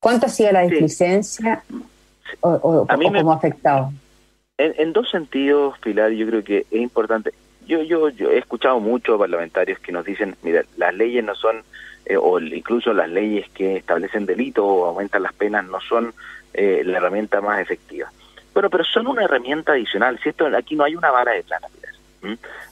¿cuánto 0.00 0.26
ha 0.26 0.28
sido 0.28 0.50
la 0.50 0.64
eficiencia 0.64 1.62
o, 2.40 2.86
cómo 2.86 3.32
ha 3.32 3.34
afectado? 3.34 3.92
En, 4.58 4.92
dos 4.92 5.08
sentidos, 5.10 5.78
Pilar, 5.78 6.10
yo 6.10 6.26
creo 6.26 6.42
que 6.42 6.66
es 6.70 6.80
importante. 6.80 7.32
Yo, 7.66 7.82
yo, 7.82 8.08
yo 8.08 8.30
he 8.30 8.38
escuchado 8.38 8.80
muchos 8.80 9.18
parlamentarios 9.18 9.78
que 9.78 9.92
nos 9.92 10.04
dicen, 10.04 10.36
mira, 10.42 10.64
las 10.76 10.94
leyes 10.94 11.24
no 11.24 11.34
son, 11.34 11.62
eh, 12.06 12.16
o 12.16 12.40
incluso 12.40 12.92
las 12.92 13.08
leyes 13.08 13.48
que 13.50 13.76
establecen 13.76 14.26
delitos 14.26 14.64
o 14.66 14.86
aumentan 14.86 15.22
las 15.22 15.32
penas 15.34 15.64
no 15.66 15.80
son 15.80 16.12
eh, 16.54 16.82
la 16.84 16.96
herramienta 16.96 17.40
más 17.40 17.60
efectiva. 17.60 18.10
Bueno, 18.52 18.70
pero 18.70 18.82
son 18.82 19.06
una 19.06 19.24
herramienta 19.24 19.72
adicional. 19.72 20.18
Si 20.22 20.30
esto, 20.30 20.46
aquí 20.56 20.74
no 20.74 20.84
hay 20.84 20.96
una 20.96 21.12
vara 21.12 21.32
de 21.32 21.44
plata, 21.44 21.68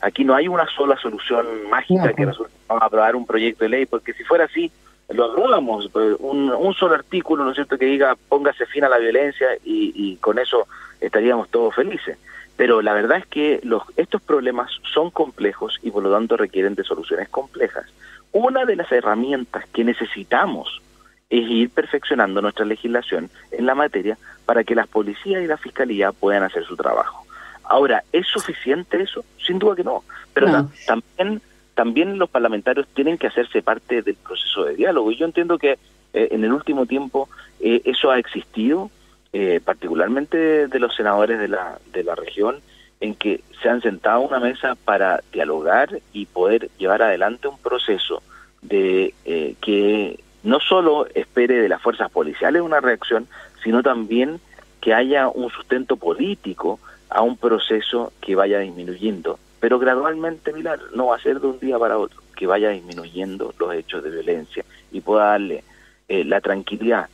aquí 0.00 0.24
no 0.24 0.34
hay 0.34 0.48
una 0.48 0.66
sola 0.66 0.96
solución 0.96 1.46
mágica 1.70 2.12
que 2.12 2.26
nosotros 2.26 2.52
vamos 2.66 2.82
a 2.82 2.86
aprobar 2.86 3.14
un 3.14 3.26
proyecto 3.26 3.64
de 3.64 3.70
ley, 3.70 3.86
porque 3.86 4.12
si 4.12 4.24
fuera 4.24 4.44
así, 4.44 4.72
lo 5.08 5.24
aprobamos, 5.26 5.88
pues, 5.92 6.16
un, 6.18 6.50
un 6.50 6.74
solo 6.74 6.94
artículo, 6.94 7.44
¿no 7.44 7.50
es 7.50 7.56
cierto?, 7.56 7.78
que 7.78 7.86
diga 7.86 8.16
póngase 8.28 8.66
fin 8.66 8.84
a 8.84 8.88
la 8.88 8.98
violencia 8.98 9.48
y, 9.64 9.92
y 9.94 10.16
con 10.16 10.38
eso 10.38 10.66
estaríamos 11.00 11.48
todos 11.48 11.74
felices. 11.74 12.18
Pero 12.56 12.80
la 12.80 12.94
verdad 12.94 13.18
es 13.18 13.26
que 13.26 13.60
los, 13.62 13.82
estos 13.96 14.22
problemas 14.22 14.70
son 14.92 15.10
complejos 15.10 15.78
y 15.82 15.90
por 15.90 16.02
lo 16.02 16.10
tanto 16.10 16.36
requieren 16.36 16.74
de 16.74 16.84
soluciones 16.84 17.28
complejas. 17.28 17.84
Una 18.32 18.64
de 18.64 18.76
las 18.76 18.90
herramientas 18.90 19.64
que 19.72 19.84
necesitamos 19.84 20.80
es 21.28 21.48
ir 21.48 21.70
perfeccionando 21.70 22.40
nuestra 22.40 22.64
legislación 22.64 23.30
en 23.50 23.66
la 23.66 23.74
materia 23.74 24.16
para 24.44 24.64
que 24.64 24.74
las 24.74 24.86
policías 24.86 25.42
y 25.42 25.46
la 25.46 25.56
fiscalía 25.56 26.12
puedan 26.12 26.42
hacer 26.42 26.64
su 26.64 26.76
trabajo. 26.76 27.26
Ahora, 27.64 28.04
¿es 28.12 28.26
suficiente 28.26 29.02
eso? 29.02 29.24
Sin 29.44 29.58
duda 29.58 29.74
que 29.74 29.84
no, 29.84 30.04
pero 30.32 30.68
también 30.86 31.42
también 31.76 32.18
los 32.18 32.30
parlamentarios 32.30 32.86
tienen 32.94 33.18
que 33.18 33.26
hacerse 33.26 33.60
parte 33.60 34.00
del 34.00 34.16
proceso 34.16 34.64
de 34.64 34.74
diálogo 34.74 35.12
y 35.12 35.16
yo 35.16 35.26
entiendo 35.26 35.58
que 35.58 35.72
eh, 36.14 36.28
en 36.30 36.42
el 36.42 36.52
último 36.52 36.86
tiempo 36.86 37.28
eh, 37.60 37.82
eso 37.84 38.10
ha 38.10 38.18
existido, 38.18 38.90
eh, 39.34 39.60
particularmente 39.62 40.68
de 40.68 40.78
los 40.78 40.96
senadores 40.96 41.38
de 41.38 41.48
la, 41.48 41.78
de 41.92 42.02
la 42.02 42.14
región, 42.14 42.60
en 43.00 43.14
que 43.14 43.42
se 43.60 43.68
han 43.68 43.82
sentado 43.82 44.22
a 44.22 44.26
una 44.26 44.40
mesa 44.40 44.74
para 44.74 45.20
dialogar 45.30 46.00
y 46.14 46.24
poder 46.24 46.70
llevar 46.78 47.02
adelante 47.02 47.46
un 47.46 47.58
proceso 47.58 48.22
de 48.62 49.12
que 49.60 50.18
no 50.42 50.60
solo 50.60 51.06
espere 51.14 51.56
de 51.56 51.68
las 51.68 51.82
fuerzas 51.82 52.10
policiales 52.10 52.62
una 52.62 52.80
reacción, 52.80 53.28
sino 53.62 53.82
también 53.82 54.40
que 54.80 54.94
haya 54.94 55.28
un 55.28 55.50
sustento 55.50 55.96
político 55.98 56.80
a 57.10 57.20
un 57.20 57.36
proceso 57.36 58.14
que 58.22 58.34
vaya 58.34 58.60
disminuyendo. 58.60 59.38
Pero 59.60 59.78
gradualmente, 59.78 60.52
Milar, 60.52 60.78
no 60.94 61.06
va 61.06 61.16
a 61.16 61.20
ser 61.20 61.40
de 61.40 61.46
un 61.46 61.58
día 61.58 61.78
para 61.78 61.98
otro, 61.98 62.20
que 62.36 62.46
vaya 62.46 62.70
disminuyendo 62.70 63.54
los 63.58 63.74
hechos 63.74 64.02
de 64.04 64.10
violencia 64.10 64.64
y 64.92 65.00
pueda 65.00 65.26
darle 65.26 65.64
eh, 66.08 66.24
la 66.24 66.40
tranquilidad, 66.40 67.08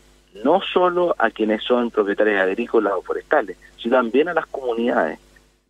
no 0.45 0.61
solo 0.61 1.15
a 1.19 1.31
quienes 1.31 1.63
son 1.63 1.91
propietarios 1.91 2.41
agrícolas 2.41 2.95
o 2.95 3.03
forestales, 3.03 3.57
sino 3.77 3.97
también 3.97 4.29
a 4.29 4.35
las 4.35 4.47
comunidades, 4.47 5.19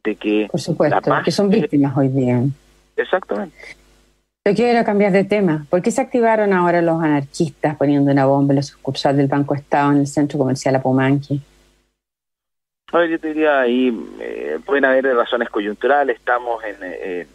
de 0.03 0.17
que... 0.17 0.49
Por 0.51 0.61
supuesto, 0.61 1.13
que 1.25 1.31
son 1.31 1.49
víctimas 1.49 1.97
hoy 1.97 2.09
día. 2.09 2.43
Exactamente. 2.97 3.57
Yo 4.45 4.55
quiero 4.55 4.85
cambiar 4.85 5.13
de 5.13 5.23
tema. 5.23 5.67
¿Por 5.71 5.83
qué 5.83 5.93
se 5.93 6.01
activaron 6.01 6.53
ahora 6.53 6.83
los 6.83 7.01
anarquistas 7.01 7.77
poniendo 7.77 8.11
una 8.11 8.27
bomba 8.27 8.53
en 8.53 8.57
la 8.57 8.63
sucursal 8.63 9.17
del 9.17 9.29
Banco 9.29 9.55
Estado 9.55 9.93
en 9.93 9.99
el 9.99 10.07
centro 10.09 10.37
comercial 10.37 10.75
Apumanqui? 10.75 11.41
Ver, 12.98 13.11
yo 13.11 13.18
te 13.18 13.28
diría 13.28 13.61
ahí, 13.61 13.96
eh, 14.20 14.59
pueden 14.64 14.85
haber 14.85 15.07
razones 15.14 15.48
coyunturales. 15.48 16.16
Estamos 16.16 16.62
en, 16.64 16.76
eh, 16.83 17.26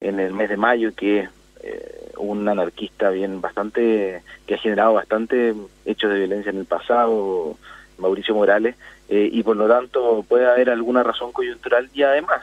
en 0.00 0.20
el 0.20 0.32
mes 0.32 0.48
de 0.48 0.56
mayo 0.56 0.94
que 0.94 1.28
eh, 1.62 2.12
un 2.18 2.48
anarquista 2.48 3.10
bien 3.10 3.40
bastante, 3.40 4.22
que 4.46 4.54
ha 4.54 4.58
generado 4.58 4.94
bastante 4.94 5.54
hechos 5.84 6.10
de 6.10 6.18
violencia 6.18 6.50
en 6.50 6.58
el 6.58 6.64
pasado, 6.64 7.56
Mauricio 7.98 8.34
Morales, 8.34 8.76
y 9.08 9.42
por 9.44 9.56
lo 9.56 9.68
tanto 9.68 10.24
puede 10.28 10.46
haber 10.50 10.68
alguna 10.68 11.02
razón 11.02 11.30
coyuntural 11.30 11.88
y 11.94 12.02
además 12.02 12.42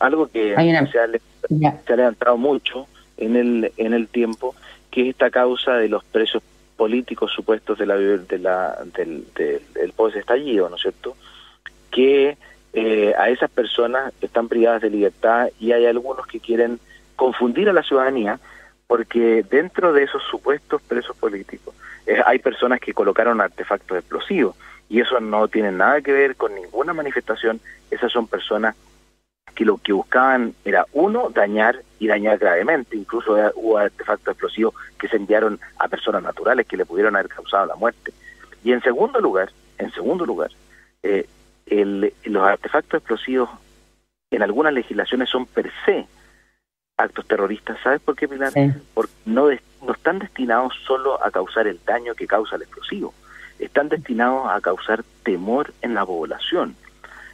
algo 0.00 0.28
que 0.28 0.54
se, 0.90 0.98
ha, 0.98 1.08
se 1.86 1.92
ha 1.92 1.96
levantado 1.96 2.38
mucho 2.38 2.86
en 3.18 3.36
el, 3.36 3.72
en 3.76 3.92
el 3.92 4.08
tiempo, 4.08 4.54
que 4.90 5.02
es 5.02 5.08
esta 5.08 5.30
causa 5.30 5.74
de 5.74 5.88
los 5.88 6.02
presos 6.04 6.42
políticos 6.78 7.32
supuestos 7.32 7.76
de 7.76 7.86
la, 7.86 7.96
de 7.96 8.38
la, 8.38 8.78
del, 8.96 9.26
del, 9.34 9.92
post-estallido, 9.92 10.70
¿no 10.70 10.76
es 10.76 10.82
cierto? 10.82 11.16
Que 11.90 12.38
eh, 12.72 13.14
a 13.18 13.28
esas 13.30 13.50
personas 13.50 14.14
están 14.20 14.46
privadas 14.46 14.82
de 14.82 14.90
libertad 14.90 15.48
y 15.58 15.72
hay 15.72 15.86
algunos 15.86 16.26
que 16.28 16.38
quieren 16.38 16.78
confundir 17.16 17.68
a 17.68 17.72
la 17.72 17.82
ciudadanía 17.82 18.38
porque 18.86 19.44
dentro 19.50 19.92
de 19.92 20.04
esos 20.04 20.22
supuestos 20.22 20.80
presos 20.82 21.16
políticos 21.16 21.74
eh, 22.06 22.22
hay 22.24 22.38
personas 22.38 22.78
que 22.78 22.94
colocaron 22.94 23.40
artefactos 23.40 23.98
explosivos 23.98 24.54
y 24.88 25.00
eso 25.00 25.18
no 25.18 25.48
tiene 25.48 25.72
nada 25.72 26.00
que 26.00 26.12
ver 26.12 26.36
con 26.36 26.54
ninguna 26.54 26.94
manifestación, 26.94 27.60
esas 27.90 28.12
son 28.12 28.28
personas 28.28 28.76
que 29.54 29.64
lo 29.64 29.78
que 29.78 29.92
buscaban 29.92 30.54
era, 30.64 30.86
uno, 30.92 31.30
dañar 31.30 31.82
y 31.98 32.06
dañar 32.06 32.38
gravemente. 32.38 32.96
Incluso 32.96 33.32
hubo 33.54 33.78
artefactos 33.78 34.32
explosivos 34.32 34.74
que 34.98 35.08
se 35.08 35.16
enviaron 35.16 35.58
a 35.78 35.88
personas 35.88 36.22
naturales 36.22 36.66
que 36.66 36.76
le 36.76 36.86
pudieron 36.86 37.16
haber 37.16 37.28
causado 37.28 37.66
la 37.66 37.76
muerte. 37.76 38.12
Y 38.64 38.72
en 38.72 38.82
segundo 38.82 39.20
lugar, 39.20 39.50
en 39.78 39.92
segundo 39.92 40.26
lugar, 40.26 40.50
eh, 41.02 41.26
el, 41.66 42.12
los 42.24 42.46
artefactos 42.46 42.98
explosivos 42.98 43.50
en 44.30 44.42
algunas 44.42 44.72
legislaciones 44.72 45.28
son 45.28 45.46
per 45.46 45.70
se 45.84 46.06
actos 46.96 47.26
terroristas. 47.26 47.78
¿Sabes 47.82 48.00
por 48.00 48.16
qué, 48.16 48.28
Pilar? 48.28 48.52
Porque 48.94 49.12
no, 49.24 49.48
no 49.82 49.92
están 49.92 50.18
destinados 50.18 50.74
solo 50.86 51.22
a 51.24 51.30
causar 51.30 51.66
el 51.66 51.80
daño 51.84 52.14
que 52.14 52.26
causa 52.26 52.56
el 52.56 52.62
explosivo, 52.62 53.14
están 53.58 53.88
destinados 53.88 54.48
a 54.50 54.60
causar 54.60 55.04
temor 55.22 55.72
en 55.82 55.94
la 55.94 56.04
población. 56.04 56.76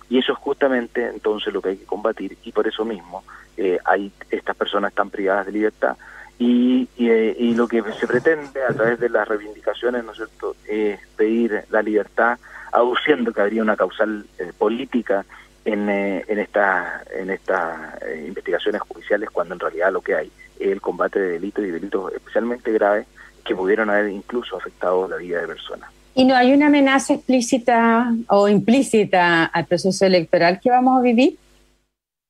Y 0.08 0.18
eso 0.18 0.32
es 0.32 0.38
justamente 0.38 1.08
entonces 1.08 1.52
lo 1.52 1.62
que 1.62 1.70
hay 1.70 1.76
que 1.76 1.84
combatir 1.84 2.36
y 2.44 2.52
por 2.52 2.66
eso 2.66 2.84
mismo 2.84 3.24
eh, 3.56 3.78
hay 3.84 4.12
estas 4.30 4.56
personas 4.56 4.90
están 4.90 5.10
privadas 5.10 5.46
de 5.46 5.52
libertad 5.52 5.96
y, 6.38 6.88
eh, 6.98 7.36
y, 7.38 7.54
lo 7.54 7.68
que 7.68 7.82
se 7.92 8.06
pretende 8.06 8.62
a 8.64 8.72
través 8.72 8.98
de 8.98 9.08
las 9.08 9.26
reivindicaciones, 9.26 10.04
¿no 10.04 10.10
es 10.10 10.16
cierto?, 10.16 10.56
es 10.68 10.98
pedir 11.16 11.64
la 11.70 11.80
libertad, 11.80 12.38
aduciendo 12.72 13.32
que 13.32 13.40
habría 13.40 13.62
una 13.62 13.76
causal 13.76 14.26
eh, 14.38 14.52
política 14.58 15.24
en, 15.64 15.88
en, 15.88 16.38
esta, 16.40 17.04
en 17.14 17.30
estas 17.30 18.02
investigaciones 18.26 18.80
judiciales, 18.82 19.30
cuando 19.30 19.54
en 19.54 19.60
realidad 19.60 19.92
lo 19.92 20.00
que 20.00 20.16
hay 20.16 20.32
es 20.58 20.68
el 20.68 20.80
combate 20.80 21.20
de 21.20 21.32
delitos 21.34 21.64
y 21.64 21.70
delitos 21.70 22.12
especialmente 22.12 22.72
graves 22.72 23.06
que 23.44 23.54
pudieron 23.54 23.90
haber 23.90 24.10
incluso 24.10 24.56
afectado 24.56 25.06
la 25.08 25.16
vida 25.16 25.40
de 25.40 25.48
personas. 25.48 25.90
¿Y 26.14 26.24
no 26.24 26.36
hay 26.36 26.52
una 26.52 26.68
amenaza 26.68 27.14
explícita 27.14 28.12
o 28.28 28.48
implícita 28.48 29.46
al 29.46 29.66
proceso 29.66 30.06
electoral 30.06 30.60
que 30.62 30.70
vamos 30.70 30.98
a 30.98 31.02
vivir 31.02 31.36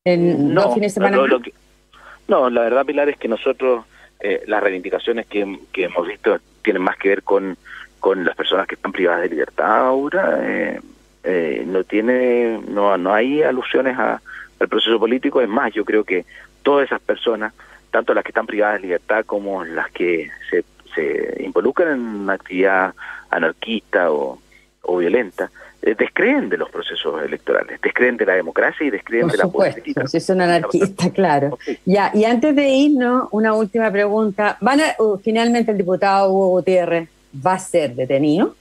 en 0.04 0.54
no, 0.54 0.72
fines 0.72 0.94
de 0.94 1.00
semana? 1.00 1.18
No, 2.26 2.48
la 2.48 2.62
verdad, 2.62 2.86
Pilar, 2.86 3.08
es 3.10 3.18
que 3.18 3.28
nosotros 3.28 3.84
eh, 4.20 4.42
las 4.46 4.62
reivindicaciones 4.62 5.26
que, 5.26 5.58
que, 5.70 5.84
hemos 5.84 6.06
visto 6.06 6.38
tienen 6.62 6.82
más 6.82 6.96
que 6.96 7.10
ver 7.10 7.22
con, 7.22 7.58
con 8.00 8.24
las 8.24 8.34
personas 8.34 8.66
que 8.66 8.74
están 8.74 8.92
privadas 8.92 9.22
de 9.22 9.28
libertad 9.28 9.86
ahora. 9.86 10.38
Eh, 10.42 10.80
eh, 11.24 11.64
no 11.66 11.84
tiene, 11.84 12.60
no, 12.68 12.96
no 12.96 13.12
hay 13.12 13.42
alusiones 13.42 13.98
a, 13.98 14.22
al 14.60 14.68
proceso 14.68 14.98
político. 14.98 15.42
Es 15.42 15.48
más, 15.48 15.72
yo 15.74 15.84
creo 15.84 16.04
que 16.04 16.24
todas 16.62 16.86
esas 16.86 17.00
personas, 17.00 17.52
tanto 17.90 18.14
las 18.14 18.24
que 18.24 18.30
están 18.30 18.46
privadas 18.46 18.76
de 18.80 18.86
libertad 18.86 19.24
como 19.26 19.64
las 19.64 19.90
que 19.90 20.30
se, 20.50 20.64
se 20.94 21.42
involucran 21.42 21.92
en 21.92 22.00
una 22.00 22.34
actividad 22.34 22.94
anarquista 23.30 24.10
o, 24.10 24.38
o 24.82 24.96
violenta, 24.96 25.50
eh, 25.82 25.94
descreen 25.94 26.48
de 26.48 26.56
los 26.56 26.70
procesos 26.70 27.22
electorales, 27.22 27.80
descreen 27.80 28.16
de 28.16 28.26
la 28.26 28.34
democracia 28.34 28.86
y 28.86 28.90
descreen 28.90 29.28
de 29.28 29.36
la 29.36 29.48
política. 29.48 30.06
Si 30.06 30.16
es 30.16 30.28
un 30.30 30.40
anarquista, 30.40 31.10
claro. 31.14 31.58
Ya, 31.84 32.10
y 32.14 32.24
antes 32.24 32.56
de 32.56 32.68
irnos, 32.68 33.28
una 33.32 33.52
última 33.52 33.90
pregunta. 33.90 34.56
¿Van 34.60 34.80
uh, 34.98 35.18
finalmente 35.18 35.72
el 35.72 35.78
diputado 35.78 36.30
Hugo 36.30 36.48
Gutiérrez 36.48 37.08
va 37.44 37.54
a 37.54 37.58
ser 37.58 37.94
detenido? 37.94 38.54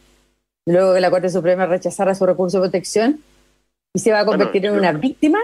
Luego 0.66 0.94
que 0.94 1.02
la 1.02 1.12
Corte 1.12 1.30
Suprema 1.30 1.66
rechazara 1.66 2.16
su 2.16 2.26
recurso 2.26 2.58
de 2.58 2.64
protección 2.64 3.20
y 3.94 4.00
se 4.00 4.12
va 4.12 4.22
a 4.22 4.26
convertir 4.26 4.66
en 4.66 4.74
una 4.74 4.92
víctima? 4.92 5.40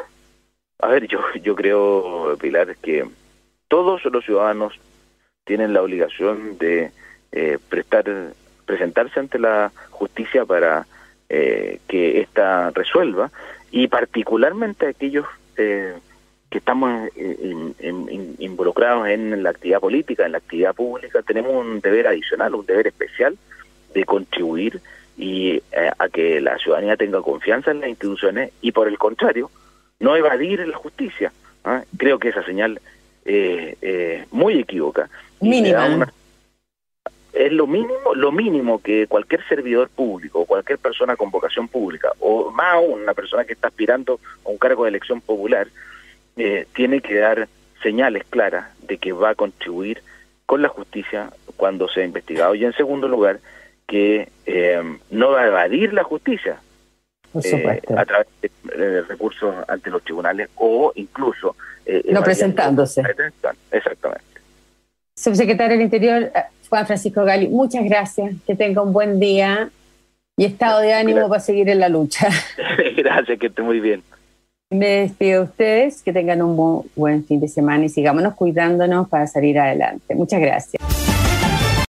A 0.79 0.87
ver, 0.87 1.07
yo, 1.07 1.19
yo 1.43 1.55
creo, 1.55 2.37
Pilar, 2.41 2.75
que 2.77 3.05
todos 3.67 4.03
los 4.05 4.25
ciudadanos 4.25 4.73
tienen 5.49 5.73
la 5.73 5.81
obligación 5.81 6.59
de 6.59 6.91
eh, 7.31 7.57
prestar 7.69 8.05
presentarse 8.69 9.19
ante 9.19 9.39
la 9.39 9.71
justicia 9.89 10.45
para 10.45 10.85
eh, 11.27 11.79
que 11.87 12.21
ésta 12.21 12.69
resuelva 12.69 13.31
y 13.71 13.87
particularmente 13.87 14.85
aquellos 14.85 15.25
eh, 15.57 15.95
que 16.51 16.59
estamos 16.59 17.09
eh, 17.15 17.73
involucrados 18.37 19.07
en 19.07 19.41
la 19.41 19.49
actividad 19.49 19.79
política, 19.79 20.27
en 20.27 20.33
la 20.33 20.37
actividad 20.37 20.75
pública, 20.75 21.23
tenemos 21.23 21.51
un 21.53 21.79
deber 21.79 22.05
adicional, 22.05 22.53
un 22.53 22.67
deber 22.67 22.85
especial 22.85 23.39
de 23.95 24.05
contribuir 24.05 24.81
y 25.17 25.63
a 25.97 26.07
que 26.09 26.39
la 26.39 26.59
ciudadanía 26.59 26.95
tenga 26.95 27.23
confianza 27.23 27.71
en 27.71 27.81
las 27.81 27.89
instituciones 27.89 28.51
y 28.61 28.71
por 28.71 28.87
el 28.87 28.99
contrario, 28.99 29.49
no 29.99 30.15
evadir 30.15 30.59
la 30.67 30.77
justicia. 30.77 31.33
¿ah? 31.63 31.81
Creo 31.97 32.19
que 32.19 32.29
esa 32.29 32.43
señal 32.43 32.79
es 33.25 34.31
muy 34.31 34.59
equívoca. 34.59 35.09
Mínima 35.41 36.11
es 37.39 37.53
lo 37.53 37.67
mínimo, 37.67 38.15
lo 38.15 38.31
mínimo 38.31 38.81
que 38.81 39.07
cualquier 39.07 39.47
servidor 39.47 39.89
público, 39.89 40.45
cualquier 40.45 40.79
persona 40.79 41.15
con 41.15 41.31
vocación 41.31 41.67
pública, 41.67 42.11
o 42.19 42.51
más 42.51 42.73
aún 42.73 43.01
una 43.01 43.13
persona 43.13 43.45
que 43.45 43.53
está 43.53 43.69
aspirando 43.69 44.19
a 44.45 44.49
un 44.49 44.57
cargo 44.57 44.83
de 44.83 44.89
elección 44.89 45.21
popular, 45.21 45.67
eh, 46.35 46.65
tiene 46.75 47.01
que 47.01 47.15
dar 47.15 47.47
señales 47.81 48.23
claras 48.29 48.67
de 48.81 48.97
que 48.97 49.13
va 49.13 49.29
a 49.29 49.35
contribuir 49.35 50.01
con 50.45 50.61
la 50.61 50.67
justicia 50.67 51.29
cuando 51.55 51.87
sea 51.87 52.03
investigado. 52.03 52.55
Y 52.55 52.65
en 52.65 52.73
segundo 52.73 53.07
lugar, 53.07 53.39
que 53.87 54.29
eh, 54.45 54.97
no 55.11 55.31
va 55.31 55.43
a 55.43 55.47
evadir 55.47 55.93
la 55.93 56.03
justicia 56.03 56.59
eh, 57.41 57.81
a 57.95 58.05
través 58.05 58.27
de, 58.41 59.01
recursos 59.03 59.55
ante 59.67 59.89
los 59.89 60.03
tribunales 60.03 60.49
o 60.55 60.91
incluso... 60.95 61.55
no 62.05 62.21
presentándose. 62.21 63.01
Exactamente. 63.71 64.38
Subsecretario 65.19 65.75
del 65.75 65.83
Interior, 65.83 66.31
Juan 66.69 66.87
Francisco 66.87 67.25
Gali, 67.25 67.49
muchas 67.49 67.83
gracias, 67.83 68.35
que 68.47 68.55
tenga 68.55 68.81
un 68.81 68.93
buen 68.93 69.19
día 69.19 69.69
y 70.37 70.45
estado 70.45 70.79
de 70.79 70.93
ánimo 70.93 71.27
para 71.27 71.41
seguir 71.41 71.67
en 71.67 71.79
la 71.79 71.89
lucha. 71.89 72.29
gracias, 72.95 73.37
que 73.37 73.47
esté 73.47 73.61
muy 73.61 73.81
bien. 73.81 74.01
Me 74.69 75.01
despido 75.01 75.41
de 75.41 75.49
ustedes, 75.49 76.01
que 76.03 76.13
tengan 76.13 76.41
un 76.41 76.85
buen 76.95 77.25
fin 77.25 77.41
de 77.41 77.49
semana 77.49 77.83
y 77.83 77.89
sigámonos 77.89 78.35
cuidándonos 78.35 79.09
para 79.09 79.27
salir 79.27 79.59
adelante. 79.59 80.15
Muchas 80.15 80.39
gracias. 80.39 81.08